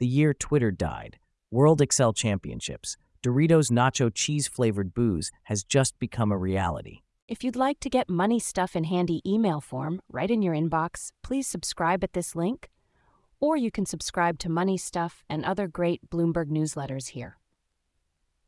The 0.00 0.06
year 0.06 0.34
Twitter 0.34 0.70
died. 0.70 1.18
World 1.50 1.80
Excel 1.80 2.12
Championships. 2.12 2.98
Doritos 3.22 3.70
nacho 3.70 4.10
cheese 4.12 4.48
flavored 4.48 4.94
booze 4.94 5.30
has 5.44 5.64
just 5.64 5.98
become 5.98 6.32
a 6.32 6.38
reality. 6.38 7.00
If 7.28 7.44
you'd 7.44 7.56
like 7.56 7.78
to 7.80 7.90
get 7.90 8.08
money 8.08 8.38
stuff 8.38 8.74
in 8.74 8.84
handy 8.84 9.20
email 9.24 9.60
form 9.60 10.00
right 10.10 10.30
in 10.30 10.42
your 10.42 10.54
inbox, 10.54 11.12
please 11.22 11.46
subscribe 11.46 12.02
at 12.02 12.12
this 12.12 12.34
link 12.34 12.70
or 13.40 13.56
you 13.56 13.70
can 13.70 13.86
subscribe 13.86 14.38
to 14.38 14.48
Money 14.50 14.76
Stuff 14.76 15.24
and 15.28 15.44
other 15.44 15.66
great 15.66 16.08
Bloomberg 16.10 16.46
newsletters 16.50 17.08
here. 17.08 17.38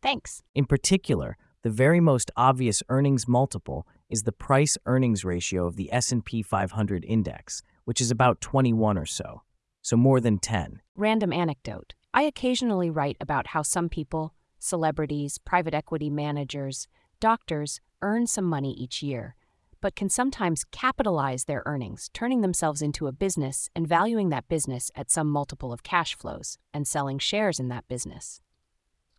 Thanks. 0.03 0.43
In 0.55 0.67
particular, 0.67 1.37
the 1.63 1.71
very 1.71 2.01
most 2.01 2.31
obvious 2.37 2.83
earnings 2.89 3.27
multiple 3.27 3.87
is 4.11 4.25
the 4.25 4.33
price 4.33 4.77
earnings 4.85 5.25
ratio 5.25 5.67
of 5.67 5.77
the 5.77 5.93
S&P 5.93 6.43
500 6.43 7.05
index, 7.05 7.63
which 7.85 8.01
is 8.01 8.11
about 8.11 8.41
21 8.41 8.99
or 8.99 9.07
so. 9.07 9.43
So 9.81 9.97
more 9.97 10.21
than 10.21 10.39
10. 10.39 10.83
Random 10.97 11.33
anecdote. 11.33 11.95
I 12.13 12.23
occasionally 12.23 12.91
write 12.91 13.17
about 13.21 13.49
how 13.49 13.63
some 13.63 13.89
people, 13.89 14.35
celebrities, 14.63 15.39
private 15.39 15.75
equity 15.75 16.09
managers, 16.09 16.89
doctors, 17.21 17.81
earn 18.01 18.27
some 18.27 18.45
money 18.45 18.73
each 18.73 19.03
year, 19.03 19.35
but 19.81 19.97
can 19.97 20.09
sometimes 20.09 20.65
capitalize 20.71 21.45
their 21.45 21.63
earnings, 21.67 22.09
turning 22.15 22.41
themselves 22.41 22.81
into 22.81 23.07
a 23.07 23.13
business 23.13 23.69
and 23.75 23.87
valuing 23.87 24.29
that 24.29 24.49
business 24.49 24.91
at 24.95 25.11
some 25.11 25.29
multiple 25.29 25.73
of 25.73 25.83
cash 25.83 26.17
flows 26.17 26.59
and 26.73 26.87
selling 26.87 27.19
shares 27.19 27.59
in 27.59 27.69
that 27.69 27.89
business. 27.89 28.41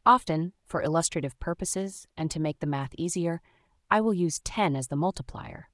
Often, 0.05 0.53
for 0.65 0.81
illustrative 0.81 1.39
purposes 1.39 2.07
and 2.17 2.31
to 2.31 2.39
make 2.39 2.59
the 2.59 2.67
math 2.67 2.95
easier, 2.97 3.41
I 3.91 4.01
will 4.01 4.13
use 4.13 4.39
10 4.43 4.75
as 4.75 4.87
the 4.87 4.95
multiplier. 4.95 5.69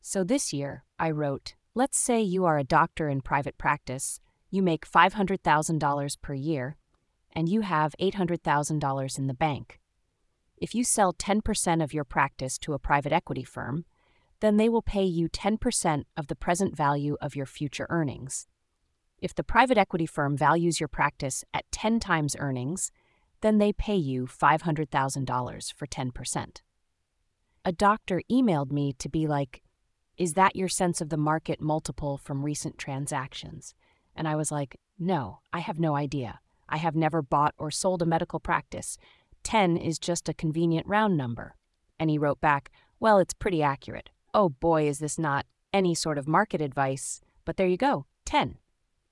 So 0.00 0.24
this 0.24 0.52
year, 0.52 0.84
I 0.98 1.10
wrote, 1.10 1.54
let's 1.74 1.98
say 1.98 2.20
you 2.20 2.44
are 2.46 2.58
a 2.58 2.64
doctor 2.64 3.08
in 3.08 3.20
private 3.20 3.56
practice, 3.58 4.20
you 4.50 4.62
make 4.62 4.90
$500,000 4.90 6.16
per 6.20 6.34
year, 6.34 6.76
and 7.32 7.48
you 7.48 7.60
have 7.62 7.94
$800,000 8.00 9.18
in 9.18 9.26
the 9.26 9.34
bank. 9.34 9.80
If 10.56 10.74
you 10.74 10.84
sell 10.84 11.12
10% 11.12 11.82
of 11.82 11.94
your 11.94 12.04
practice 12.04 12.58
to 12.58 12.74
a 12.74 12.78
private 12.78 13.12
equity 13.12 13.44
firm, 13.44 13.84
then 14.40 14.56
they 14.56 14.68
will 14.68 14.82
pay 14.82 15.04
you 15.04 15.28
10% 15.28 16.04
of 16.16 16.26
the 16.26 16.36
present 16.36 16.76
value 16.76 17.16
of 17.20 17.36
your 17.36 17.46
future 17.46 17.86
earnings. 17.88 18.46
If 19.18 19.34
the 19.34 19.44
private 19.44 19.78
equity 19.78 20.06
firm 20.06 20.36
values 20.36 20.80
your 20.80 20.88
practice 20.88 21.44
at 21.52 21.70
10 21.72 22.00
times 22.00 22.36
earnings, 22.38 22.90
then 23.42 23.58
they 23.58 23.72
pay 23.72 23.96
you 23.96 24.26
$500,000 24.26 25.74
for 25.74 25.86
10%. 25.86 26.60
A 27.64 27.72
doctor 27.72 28.22
emailed 28.30 28.72
me 28.72 28.94
to 28.94 29.08
be 29.08 29.26
like, 29.26 29.62
Is 30.16 30.34
that 30.34 30.56
your 30.56 30.68
sense 30.68 31.00
of 31.00 31.10
the 31.10 31.16
market 31.16 31.60
multiple 31.60 32.16
from 32.16 32.42
recent 32.42 32.78
transactions? 32.78 33.74
And 34.14 34.26
I 34.26 34.36
was 34.36 34.50
like, 34.50 34.78
No, 34.98 35.40
I 35.52 35.60
have 35.60 35.78
no 35.78 35.94
idea. 35.94 36.40
I 36.70 36.78
have 36.78 36.96
never 36.96 37.20
bought 37.20 37.54
or 37.58 37.70
sold 37.70 38.00
a 38.00 38.06
medical 38.06 38.40
practice. 38.40 38.96
10 39.42 39.76
is 39.76 39.98
just 39.98 40.28
a 40.28 40.34
convenient 40.34 40.86
round 40.86 41.16
number. 41.16 41.56
And 41.98 42.08
he 42.08 42.18
wrote 42.18 42.40
back, 42.40 42.70
Well, 42.98 43.18
it's 43.18 43.34
pretty 43.34 43.62
accurate. 43.62 44.08
Oh 44.32 44.48
boy, 44.48 44.88
is 44.88 45.00
this 45.00 45.18
not 45.18 45.44
any 45.72 45.94
sort 45.94 46.16
of 46.16 46.28
market 46.28 46.60
advice, 46.60 47.20
but 47.44 47.56
there 47.56 47.66
you 47.66 47.76
go, 47.76 48.06
10. 48.24 48.56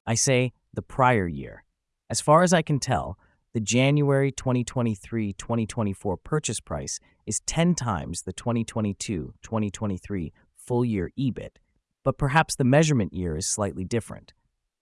I 0.07 0.15
say 0.15 0.53
the 0.73 0.83
prior 0.83 1.27
year. 1.27 1.65
As 2.09 2.21
far 2.21 2.43
as 2.43 2.53
I 2.53 2.63
can 2.63 2.79
tell, 2.79 3.19
the 3.53 3.61
January 3.61 4.31
2023 4.31 5.33
2024 5.33 6.17
purchase 6.19 6.61
price 6.61 7.01
is 7.27 7.41
10 7.41 7.75
times 7.75 8.23
the 8.23 8.33
2022 8.33 9.35
2023 9.43 10.33
full 10.57 10.85
year 10.85 11.11
EBIT, 11.19 11.57
but 12.05 12.19
perhaps 12.19 12.55
the 12.55 12.65
measurement 12.65 13.13
year 13.13 13.37
is 13.37 13.47
slightly 13.47 13.85
different. 13.85 14.33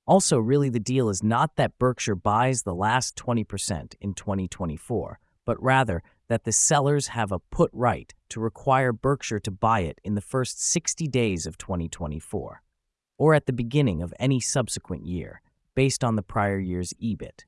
Also, 0.07 0.39
really, 0.39 0.69
the 0.69 0.79
deal 0.79 1.09
is 1.09 1.23
not 1.23 1.57
that 1.57 1.79
Berkshire 1.79 2.15
buys 2.15 2.63
the 2.63 2.75
last 2.75 3.17
20% 3.17 3.95
in 4.01 4.15
2024, 4.15 5.19
but 5.45 5.61
rather 5.61 6.03
that 6.29 6.45
the 6.45 6.53
sellers 6.53 7.09
have 7.09 7.33
a 7.33 7.39
put 7.39 7.71
right 7.73 8.15
to 8.29 8.41
require 8.41 8.93
Berkshire 8.93 9.41
to 9.41 9.51
buy 9.51 9.81
it 9.81 10.01
in 10.05 10.15
the 10.15 10.21
first 10.21 10.65
60 10.65 11.09
days 11.09 11.45
of 11.45 11.59
2024, 11.59 12.63
or 13.19 13.35
at 13.35 13.47
the 13.47 13.53
beginning 13.53 14.01
of 14.01 14.15
any 14.21 14.39
subsequent 14.39 15.07
year, 15.07 15.43
based 15.75 16.05
on 16.05 16.15
the 16.15 16.23
prior 16.23 16.59
year's 16.59 16.93
EBIT. 17.03 17.45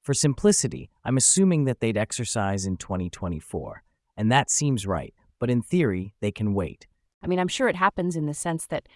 For 0.00 0.14
simplicity, 0.14 0.90
I'm 1.04 1.16
assuming 1.16 1.64
that 1.64 1.80
they'd 1.80 1.96
exercise 1.96 2.66
in 2.66 2.76
2024, 2.76 3.82
and 4.16 4.30
that 4.30 4.50
seems 4.50 4.86
right, 4.86 5.14
but 5.40 5.50
in 5.50 5.60
theory, 5.60 6.14
they 6.20 6.30
can 6.30 6.54
wait. 6.54 6.86
I 7.22 7.26
mean, 7.26 7.38
I'm 7.38 7.48
sure 7.48 7.68
it 7.68 7.76
happens 7.76 8.14
in 8.14 8.26
the 8.26 8.34
sense 8.34 8.66
that 8.66 8.86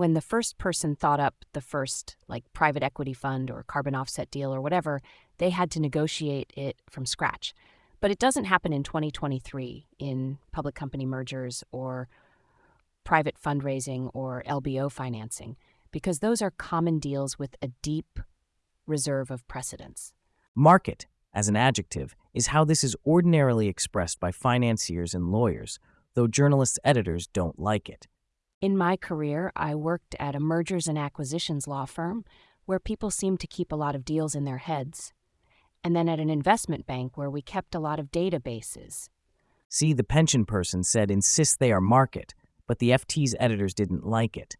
when 0.00 0.14
the 0.14 0.22
first 0.22 0.56
person 0.56 0.96
thought 0.96 1.20
up 1.20 1.44
the 1.52 1.60
first, 1.60 2.16
like, 2.26 2.42
private 2.54 2.82
equity 2.82 3.12
fund 3.12 3.50
or 3.50 3.62
carbon 3.64 3.94
offset 3.94 4.30
deal 4.30 4.54
or 4.54 4.58
whatever, 4.58 5.02
they 5.36 5.50
had 5.50 5.70
to 5.70 5.78
negotiate 5.78 6.50
it 6.56 6.74
from 6.88 7.04
scratch. 7.04 7.52
But 8.00 8.10
it 8.10 8.18
doesn't 8.18 8.46
happen 8.46 8.72
in 8.72 8.82
2023 8.82 9.88
in 9.98 10.38
public 10.52 10.74
company 10.74 11.04
mergers 11.04 11.62
or 11.70 12.08
private 13.04 13.36
fundraising 13.38 14.08
or 14.14 14.42
LBO 14.46 14.90
financing, 14.90 15.58
because 15.92 16.20
those 16.20 16.40
are 16.40 16.50
common 16.50 16.98
deals 16.98 17.38
with 17.38 17.54
a 17.60 17.68
deep 17.82 18.20
reserve 18.86 19.30
of 19.30 19.46
precedence. 19.48 20.14
Market, 20.54 21.08
as 21.34 21.46
an 21.46 21.56
adjective, 21.56 22.16
is 22.32 22.46
how 22.46 22.64
this 22.64 22.82
is 22.82 22.96
ordinarily 23.06 23.68
expressed 23.68 24.18
by 24.18 24.32
financiers 24.32 25.12
and 25.12 25.30
lawyers, 25.30 25.78
though 26.14 26.26
journalists' 26.26 26.78
editors 26.86 27.26
don't 27.26 27.58
like 27.58 27.90
it. 27.90 28.06
In 28.60 28.76
my 28.76 28.98
career, 28.98 29.50
I 29.56 29.74
worked 29.74 30.14
at 30.20 30.34
a 30.34 30.40
mergers 30.40 30.86
and 30.86 30.98
acquisitions 30.98 31.66
law 31.66 31.86
firm 31.86 32.26
where 32.66 32.78
people 32.78 33.10
seem 33.10 33.38
to 33.38 33.46
keep 33.46 33.72
a 33.72 33.76
lot 33.76 33.94
of 33.94 34.04
deals 34.04 34.34
in 34.34 34.44
their 34.44 34.58
heads, 34.58 35.14
and 35.82 35.96
then 35.96 36.10
at 36.10 36.20
an 36.20 36.28
investment 36.28 36.86
bank 36.86 37.16
where 37.16 37.30
we 37.30 37.40
kept 37.40 37.74
a 37.74 37.80
lot 37.80 37.98
of 37.98 38.10
databases. 38.10 39.08
See, 39.70 39.94
the 39.94 40.04
pension 40.04 40.44
person 40.44 40.84
said 40.84 41.10
insist 41.10 41.58
they 41.58 41.72
are 41.72 41.80
market, 41.80 42.34
but 42.66 42.80
the 42.80 42.90
FT's 42.90 43.34
editors 43.40 43.72
didn't 43.72 44.06
like 44.06 44.36
it. 44.36 44.58